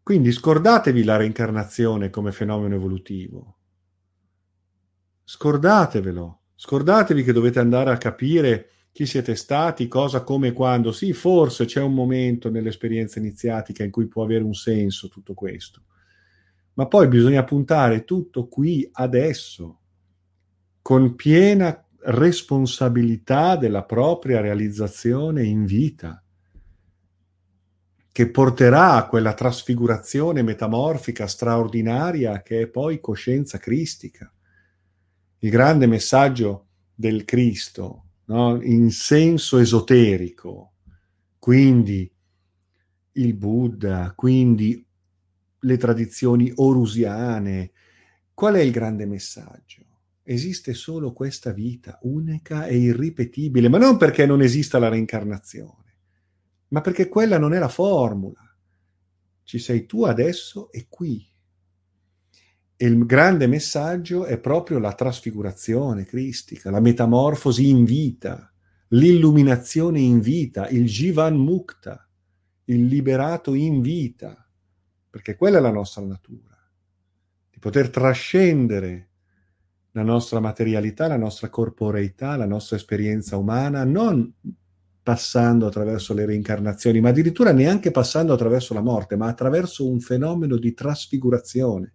Quindi 0.03 0.31
scordatevi 0.31 1.03
la 1.03 1.17
reincarnazione 1.17 2.11
come 2.11 2.31
fenomeno 2.31 2.75
evolutivo. 2.77 3.57
Scordatevelo. 5.25 6.41
Scordatevi 6.55 7.25
che 7.25 7.33
dovete 7.33 7.59
andare 7.59 7.91
a 7.91 7.99
capire 7.99 8.71
chi 8.93 9.05
siete 9.05 9.35
stati, 9.35 9.89
cosa, 9.89 10.23
come, 10.23 10.53
quando. 10.53 10.93
Sì, 10.93 11.13
forse 11.13 11.65
c'è 11.65 11.83
un 11.83 11.93
momento 11.93 12.49
nell'esperienza 12.49 13.19
iniziatica 13.19 13.83
in 13.83 13.91
cui 13.91 14.07
può 14.07 14.23
avere 14.23 14.45
un 14.45 14.55
senso 14.55 15.09
tutto 15.09 15.35
questo. 15.35 15.83
Ma 16.75 16.87
poi 16.87 17.09
bisogna 17.09 17.45
puntare 17.45 18.05
tutto 18.05 18.47
qui, 18.47 18.89
adesso, 18.93 19.81
con 20.81 21.15
piena 21.15 21.86
responsabilità 22.09 23.57
della 23.57 23.85
propria 23.85 24.41
realizzazione 24.41 25.45
in 25.45 25.65
vita, 25.65 26.23
che 28.13 28.31
porterà 28.31 28.95
a 28.95 29.07
quella 29.09 29.35
trasfigurazione 29.35 30.43
metamorfica 30.43 31.27
straordinaria 31.27 32.43
che 32.43 32.63
è 32.63 32.67
poi 32.69 33.01
coscienza 33.01 33.59
cristica. 33.59 34.33
Il 35.41 35.51
grande 35.51 35.87
messaggio 35.87 36.69
del 36.95 37.25
Cristo, 37.25 38.05
no? 38.27 38.63
in 38.63 38.91
senso 38.91 39.59
esoterico, 39.59 40.73
quindi 41.39 42.11
il 43.13 43.35
Buddha, 43.35 44.13
quindi 44.15 44.85
le 45.59 45.77
tradizioni 45.77 46.53
orusiane. 46.55 47.73
Qual 48.33 48.55
è 48.55 48.61
il 48.61 48.71
grande 48.71 49.07
messaggio? 49.07 49.86
Esiste 50.29 50.75
solo 50.75 51.13
questa 51.13 51.53
vita, 51.53 52.01
unica 52.03 52.67
e 52.67 52.77
irripetibile, 52.77 53.69
ma 53.69 53.79
non 53.79 53.97
perché 53.97 54.27
non 54.27 54.43
esista 54.43 54.81
la 54.81 54.89
reincarnazione, 54.89 55.99
ma 56.69 56.81
perché 56.81 57.09
quella 57.09 57.39
non 57.39 57.55
è 57.55 57.59
la 57.61 57.69
formula. 57.69 58.41
Ci 59.45 59.61
sei 59.61 59.87
tu 59.87 60.03
adesso 60.03 60.73
e 60.73 60.87
qui. 60.89 61.25
E 62.75 62.87
il 62.87 63.07
grande 63.07 63.47
messaggio 63.47 64.25
è 64.25 64.39
proprio 64.39 64.81
la 64.81 64.93
trasfigurazione 64.93 66.05
cristica, 66.05 66.71
la 66.71 66.81
metamorfosi 66.81 67.69
in 67.69 67.85
vita, 67.85 68.53
l'illuminazione 68.89 70.01
in 70.01 70.19
vita, 70.19 70.69
il 70.69 70.87
Jivan 70.87 71.37
Mukta, 71.37 72.11
il 72.65 72.85
liberato 72.85 73.55
in 73.55 73.81
vita, 73.81 74.45
perché 75.09 75.37
quella 75.37 75.59
è 75.59 75.61
la 75.61 75.71
nostra 75.71 76.03
natura, 76.03 76.59
di 77.49 77.61
poter 77.61 77.91
trascendere 77.91 79.11
la 79.97 80.03
nostra 80.03 80.41
materialità, 80.41 81.07
la 81.07 81.17
nostra 81.17 81.49
corporeità, 81.49 82.37
la 82.37 82.45
nostra 82.45 82.77
esperienza 82.77 83.39
umana, 83.39 83.83
non 83.85 84.31
passando 85.03 85.67
attraverso 85.67 86.13
le 86.13 86.27
reincarnazioni, 86.27 87.01
ma 87.01 87.09
addirittura 87.09 87.51
neanche 87.51 87.91
passando 87.91 88.35
attraverso 88.35 88.75
la 88.75 88.83
morte, 88.83 89.17
ma 89.17 89.27
attraverso 89.27 89.89
un 89.89 90.01
fenomeno 90.01 90.59
di 90.59 90.75
trasfigurazione, 90.75 91.95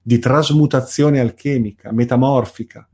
di 0.00 0.20
trasmutazione 0.20 1.18
alchemica, 1.18 1.90
metamorfica, 1.90 2.88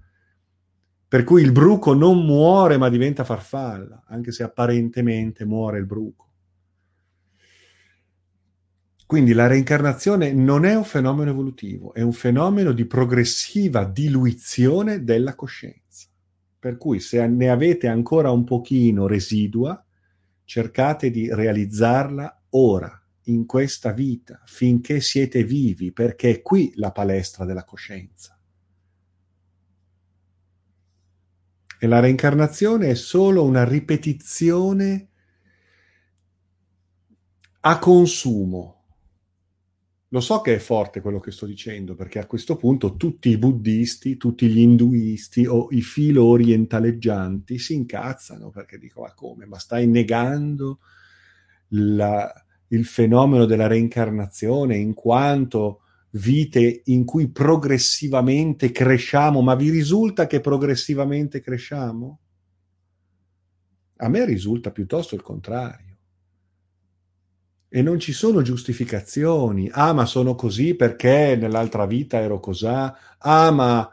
Per 1.09 1.23
cui 1.23 1.43
il 1.43 1.53
bruco 1.53 1.93
non 1.93 2.25
muore 2.25 2.79
ma 2.79 2.89
diventa 2.89 3.25
farfalla, 3.25 4.05
anche 4.09 4.33
se 4.33 4.43
apparentemente 4.43 5.45
muore 5.45 5.79
il 5.79 5.87
bruco. 5.87 6.26
Quindi 9.07 9.35
la 9.35 9.47
reincarnazione 9.47 10.33
non 10.33 10.65
è 10.65 10.75
un 10.75 10.83
fenomeno 10.83 11.31
evolutivo, 11.31 11.95
è 11.95 12.03
un 12.03 12.13
fenomeno 12.13 12.73
di 12.73 12.87
progressiva 12.87 13.85
diluizione 13.85 15.05
della 15.05 15.37
coscienza. 15.37 16.09
Per 16.59 16.77
cui 16.77 16.99
se 16.99 17.25
ne 17.25 17.49
avete 17.49 17.87
ancora 17.87 18.33
un 18.33 18.43
pochino 18.43 19.07
residua, 19.07 19.81
cercate 20.45 21.11
di 21.11 21.33
realizzarla 21.33 22.43
ora, 22.51 23.01
in 23.29 23.47
questa 23.47 23.93
vita, 23.93 24.43
finché 24.45 25.01
siete 25.01 25.45
vivi, 25.45 25.93
perché 25.93 26.31
è 26.31 26.43
qui 26.43 26.73
la 26.75 26.91
palestra 26.91 27.45
della 27.45 27.65
coscienza. 27.65 28.37
E 31.79 31.87
la 31.87 32.01
reincarnazione 32.01 32.89
è 32.89 32.95
solo 32.95 33.45
una 33.45 33.65
ripetizione 33.65 35.09
a 37.61 37.79
consumo 37.79 38.76
lo 40.17 40.23
so 40.23 40.41
che 40.41 40.55
è 40.55 40.59
forte 40.59 41.03
quello 41.03 41.21
che 41.21 41.31
sto 41.31 41.45
dicendo, 41.45 41.95
perché 41.95 42.19
a 42.19 42.27
questo 42.27 42.57
punto 42.57 42.97
tutti 42.97 43.29
i 43.29 43.37
buddisti, 43.37 44.17
tutti 44.17 44.49
gli 44.49 44.61
induisti 44.61 45.45
o 45.47 45.69
i 45.71 45.83
filo 45.83 46.25
orientaleggianti 46.25 47.59
si 47.59 47.75
incazzano 47.75 48.49
perché 48.49 48.79
dicono: 48.79 49.07
Ma 49.07 49.13
come? 49.13 49.45
Ma 49.45 49.59
stai 49.59 49.87
negando 49.87 50.79
la, 51.69 52.33
il 52.69 52.87
fenomeno 52.87 53.45
della 53.45 53.67
reincarnazione 53.67 54.77
in 54.79 54.95
quanto 54.95 55.83
vite 56.13 56.81
in 56.87 57.05
cui 57.05 57.29
progressivamente 57.31 58.73
cresciamo, 58.73 59.43
ma 59.43 59.55
vi 59.55 59.69
risulta 59.69 60.27
che 60.27 60.41
progressivamente 60.41 61.41
cresciamo? 61.41 62.21
A 63.97 64.09
me 64.09 64.25
risulta 64.25 64.71
piuttosto 64.71 65.15
il 65.15 65.21
contrario 65.21 65.96
e 67.69 67.83
non 67.83 67.99
ci 67.99 68.13
sono 68.13 68.43
giustificazioni. 68.43 69.69
Ah, 69.73 69.93
ma 69.93 70.07
sono 70.07 70.35
così 70.35 70.75
perché 70.75 71.37
nell'altra 71.39 71.87
vita 71.87 72.19
ero 72.19 72.41
cosà. 72.41 72.97
Ah, 73.19 73.51
ma 73.51 73.91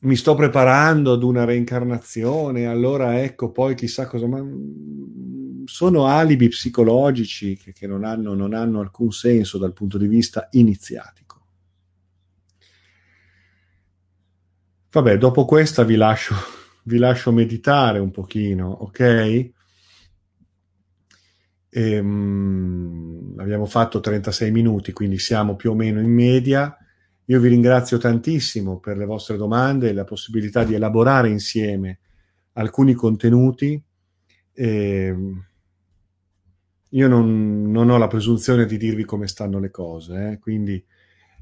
mi 0.00 0.16
sto 0.16 0.34
preparando 0.34 1.12
ad 1.12 1.22
una 1.22 1.44
reincarnazione, 1.44 2.66
allora 2.66 3.22
ecco 3.22 3.50
poi 3.50 3.74
chissà 3.74 4.06
cosa. 4.06 4.26
Ma 4.26 4.42
mm, 4.42 5.64
sono 5.64 6.06
alibi 6.06 6.48
psicologici 6.48 7.56
che, 7.56 7.72
che 7.72 7.86
non, 7.86 8.04
hanno, 8.04 8.34
non 8.34 8.52
hanno 8.52 8.80
alcun 8.80 9.10
senso 9.12 9.58
dal 9.58 9.72
punto 9.72 9.98
di 9.98 10.06
vista 10.06 10.48
iniziatico. 10.52 11.20
Vabbè, 14.90 15.16
dopo 15.16 15.46
questa 15.46 15.84
vi 15.84 15.96
lascio, 15.96 16.34
vi 16.84 16.98
lascio 16.98 17.32
meditare 17.32 17.98
un 17.98 18.10
pochino, 18.10 18.68
ok? 18.68 19.50
Ehm, 21.74 23.34
abbiamo 23.38 23.64
fatto 23.64 24.00
36 24.00 24.50
minuti, 24.50 24.92
quindi 24.92 25.18
siamo 25.18 25.56
più 25.56 25.70
o 25.70 25.74
meno 25.74 26.00
in 26.00 26.12
media. 26.12 26.76
Io 27.26 27.40
vi 27.40 27.48
ringrazio 27.48 27.96
tantissimo 27.96 28.78
per 28.78 28.98
le 28.98 29.06
vostre 29.06 29.38
domande 29.38 29.88
e 29.88 29.92
la 29.94 30.04
possibilità 30.04 30.64
di 30.64 30.74
elaborare 30.74 31.30
insieme 31.30 32.00
alcuni 32.54 32.92
contenuti. 32.92 33.82
Ehm, 34.52 35.44
io 36.90 37.08
non, 37.08 37.70
non, 37.70 37.88
ho 37.88 37.96
la 37.96 38.06
presunzione 38.06 38.66
di 38.66 38.76
dirvi 38.76 39.04
come 39.04 39.26
stanno 39.26 39.58
le 39.58 39.70
cose, 39.70 40.32
eh? 40.32 40.38
quindi 40.38 40.84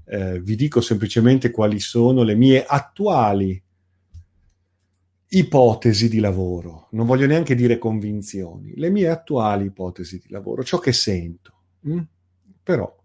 eh, 0.05 0.41
vi 0.41 0.55
dico 0.55 0.81
semplicemente 0.81 1.51
quali 1.51 1.81
sono 1.81 2.23
le 2.23 2.37
mie 2.37 2.65
attuali 2.65 3.61
ipotesi 5.33 6.09
di 6.09 6.19
lavoro, 6.19 6.89
non 6.93 7.07
voglio 7.07 7.27
neanche 7.27 7.55
dire 7.55 7.79
convinzioni, 7.79 8.73
le 8.75 8.91
mie 8.91 9.09
attuali 9.09 9.67
ipotesi 9.67 10.19
di 10.19 10.29
lavoro, 10.31 10.65
ciò 10.65 10.79
che 10.79 10.93
sento. 10.93 11.55
Mm? 11.89 12.01
Però 12.63 12.99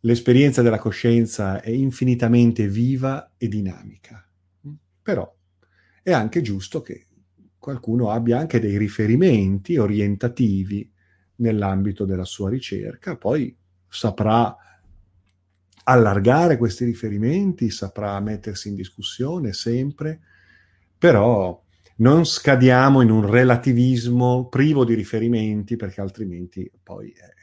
l'esperienza 0.00 0.62
della 0.62 0.78
coscienza 0.78 1.60
è 1.60 1.70
infinitamente 1.70 2.66
viva 2.68 3.34
e 3.36 3.48
dinamica. 3.48 4.26
Mm? 4.66 4.72
Però 5.02 5.34
è 6.02 6.12
anche 6.12 6.40
giusto 6.40 6.80
che 6.80 7.08
qualcuno 7.58 8.10
abbia 8.10 8.38
anche 8.38 8.58
dei 8.58 8.78
riferimenti 8.78 9.76
orientativi 9.76 10.90
nell'ambito 11.36 12.06
della 12.06 12.24
sua 12.24 12.48
ricerca, 12.48 13.16
poi 13.16 13.54
saprà 13.86 14.56
allargare 15.84 16.56
questi 16.56 16.86
riferimenti, 16.86 17.70
saprà 17.70 18.18
mettersi 18.20 18.68
in 18.68 18.74
discussione 18.74 19.52
sempre, 19.52 20.20
però 21.04 21.62
non 21.96 22.24
scadiamo 22.24 23.02
in 23.02 23.10
un 23.10 23.28
relativismo 23.28 24.48
privo 24.48 24.86
di 24.86 24.94
riferimenti 24.94 25.76
perché 25.76 26.00
altrimenti 26.00 26.72
poi 26.82 27.10
eh, 27.10 27.34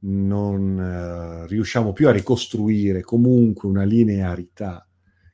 non 0.00 0.80
eh, 0.80 1.46
riusciamo 1.46 1.92
più 1.92 2.08
a 2.08 2.10
ricostruire 2.10 3.02
comunque 3.02 3.68
una 3.68 3.84
linearità 3.84 4.84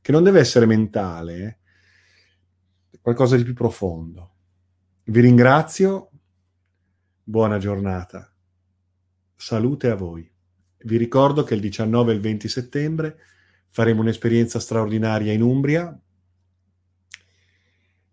che 0.02 0.12
non 0.12 0.22
deve 0.22 0.40
essere 0.40 0.66
mentale, 0.66 1.60
eh, 2.90 2.98
qualcosa 3.00 3.34
di 3.36 3.44
più 3.44 3.54
profondo. 3.54 4.34
Vi 5.04 5.20
ringrazio, 5.20 6.10
buona 7.24 7.56
giornata, 7.56 8.30
salute 9.34 9.88
a 9.88 9.94
voi. 9.94 10.30
Vi 10.80 10.96
ricordo 10.98 11.44
che 11.44 11.54
il 11.54 11.60
19 11.60 12.12
e 12.12 12.14
il 12.14 12.20
20 12.20 12.46
settembre 12.46 13.16
faremo 13.70 14.02
un'esperienza 14.02 14.60
straordinaria 14.60 15.32
in 15.32 15.40
Umbria 15.40 15.98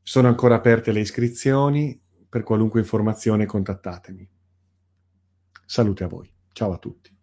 sono 0.07 0.27
ancora 0.27 0.53
aperte 0.53 0.91
le 0.91 0.99
iscrizioni, 0.99 1.99
per 2.29 2.43
qualunque 2.43 2.79
informazione 2.79 3.47
contattatemi. 3.47 4.29
Salute 5.65 6.03
a 6.03 6.07
voi. 6.07 6.31
Ciao 6.51 6.73
a 6.73 6.77
tutti. 6.77 7.14